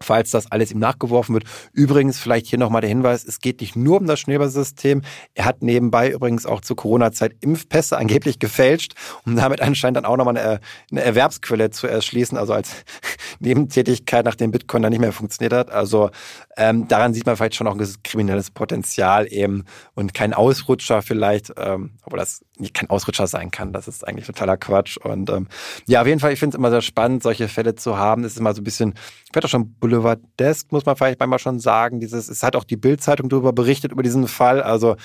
falls 0.00 0.30
das 0.30 0.50
alles 0.50 0.70
ihm 0.70 0.78
nachgeworfen 0.78 1.34
wird. 1.34 1.44
Übrigens, 1.72 2.18
vielleicht 2.18 2.46
hier 2.46 2.58
nochmal 2.58 2.80
der 2.80 2.88
Hinweis, 2.88 3.24
es 3.24 3.40
geht 3.40 3.60
nicht 3.60 3.76
nur 3.76 3.98
um 4.00 4.06
das 4.06 4.20
Schneeballsystem. 4.20 5.02
Er 5.34 5.44
hat 5.44 5.62
nebenbei 5.62 6.10
übrigens 6.10 6.46
auch 6.46 6.60
zur 6.60 6.76
Corona-Zeit 6.76 7.36
Impfpässe 7.40 7.96
angeblich 7.98 8.38
gefälscht, 8.38 8.94
um 9.24 9.36
damit 9.36 9.60
anscheinend 9.60 9.96
dann 9.96 10.04
auch 10.04 10.16
nochmal 10.16 10.36
eine, 10.36 10.60
Erwerbsquelle 10.90 11.70
zu 11.70 11.86
erschließen, 11.86 12.36
also 12.38 12.52
als 12.52 12.84
Nebentätigkeit, 13.40 14.24
nachdem 14.24 14.50
Bitcoin 14.50 14.82
dann 14.82 14.90
nicht 14.90 15.00
mehr 15.00 15.12
funktioniert 15.12 15.52
hat. 15.52 15.70
Also 15.70 16.10
ähm, 16.56 16.88
daran 16.88 17.14
sieht 17.14 17.26
man 17.26 17.36
vielleicht 17.36 17.54
schon 17.54 17.66
auch 17.66 17.76
ein 17.78 17.86
kriminelles 18.02 18.50
Potenzial 18.50 19.30
eben 19.32 19.64
und 19.94 20.14
kein 20.14 20.34
Ausrutscher 20.34 21.02
vielleicht, 21.02 21.52
ähm, 21.56 21.92
obwohl 22.02 22.18
das 22.18 22.42
nicht 22.58 22.74
kein 22.74 22.90
Ausrutscher 22.90 23.26
sein 23.26 23.50
kann. 23.50 23.72
Das 23.72 23.88
ist 23.88 24.06
eigentlich 24.06 24.26
totaler 24.26 24.56
Quatsch. 24.56 24.96
Und 24.96 25.30
ähm, 25.30 25.48
ja, 25.86 26.00
auf 26.00 26.06
jeden 26.06 26.20
Fall, 26.20 26.32
ich 26.32 26.38
finde 26.38 26.54
es 26.54 26.58
immer 26.58 26.70
sehr 26.70 26.82
spannend, 26.82 27.22
solche 27.22 27.48
Fälle 27.48 27.74
zu 27.74 27.98
haben. 27.98 28.24
Es 28.24 28.32
ist 28.32 28.38
immer 28.38 28.54
so 28.54 28.60
ein 28.60 28.64
bisschen, 28.64 28.94
vielleicht 29.30 29.46
auch 29.46 29.50
schon 29.50 29.74
Boulevardesk, 29.86 30.72
muss 30.72 30.86
man 30.86 30.96
vielleicht 30.96 31.20
manchmal 31.20 31.38
schon 31.38 31.60
sagen. 31.60 32.00
Dieses, 32.00 32.28
es 32.28 32.42
hat 32.42 32.56
auch 32.56 32.64
die 32.64 32.76
Bildzeitung 32.76 33.28
darüber 33.28 33.52
berichtet, 33.52 33.92
über 33.92 34.02
diesen 34.02 34.28
Fall. 34.28 34.62
Also 34.62 34.96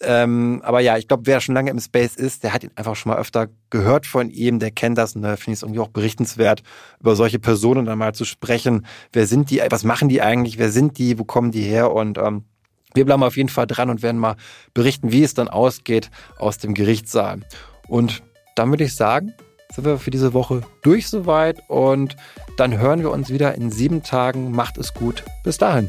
ähm, 0.00 0.60
aber 0.64 0.80
ja, 0.80 0.96
ich 0.96 1.06
glaube, 1.06 1.26
wer 1.26 1.40
schon 1.40 1.54
lange 1.54 1.70
im 1.70 1.78
Space 1.78 2.16
ist, 2.16 2.42
der 2.42 2.52
hat 2.52 2.64
ihn 2.64 2.70
einfach 2.74 2.96
schon 2.96 3.12
mal 3.12 3.18
öfter 3.18 3.48
gehört 3.70 4.06
von 4.06 4.30
ihm, 4.30 4.58
der 4.58 4.70
kennt 4.70 4.98
das 4.98 5.14
und 5.14 5.22
da 5.22 5.36
finde 5.36 5.52
ich 5.52 5.58
es 5.58 5.62
irgendwie 5.62 5.80
auch 5.80 5.88
berichtenswert, 5.88 6.62
über 6.98 7.14
solche 7.14 7.38
Personen 7.38 7.86
dann 7.86 7.98
mal 7.98 8.14
zu 8.14 8.24
sprechen. 8.24 8.86
Wer 9.12 9.26
sind 9.26 9.50
die, 9.50 9.62
was 9.70 9.84
machen 9.84 10.08
die 10.08 10.22
eigentlich, 10.22 10.58
wer 10.58 10.72
sind 10.72 10.98
die, 10.98 11.18
wo 11.18 11.24
kommen 11.24 11.52
die 11.52 11.62
her 11.62 11.92
und 11.92 12.18
ähm, 12.18 12.44
wir 12.94 13.04
bleiben 13.04 13.22
auf 13.22 13.36
jeden 13.36 13.48
Fall 13.48 13.66
dran 13.66 13.90
und 13.90 14.02
werden 14.02 14.18
mal 14.18 14.36
berichten, 14.74 15.12
wie 15.12 15.22
es 15.22 15.34
dann 15.34 15.48
ausgeht 15.48 16.10
aus 16.38 16.58
dem 16.58 16.74
Gerichtssaal. 16.74 17.40
Und 17.86 18.22
dann 18.56 18.70
würde 18.70 18.84
ich 18.84 18.96
sagen, 18.96 19.34
sind 19.72 19.84
wir 19.84 19.98
für 19.98 20.10
diese 20.10 20.34
Woche 20.34 20.62
durch 20.82 21.08
soweit 21.08 21.62
und 21.68 22.16
dann 22.56 22.78
hören 22.78 23.00
wir 23.00 23.10
uns 23.10 23.30
wieder 23.30 23.54
in 23.54 23.70
sieben 23.70 24.02
Tagen. 24.02 24.52
Macht 24.52 24.78
es 24.78 24.94
gut. 24.94 25.24
Bis 25.44 25.58
dahin. 25.58 25.88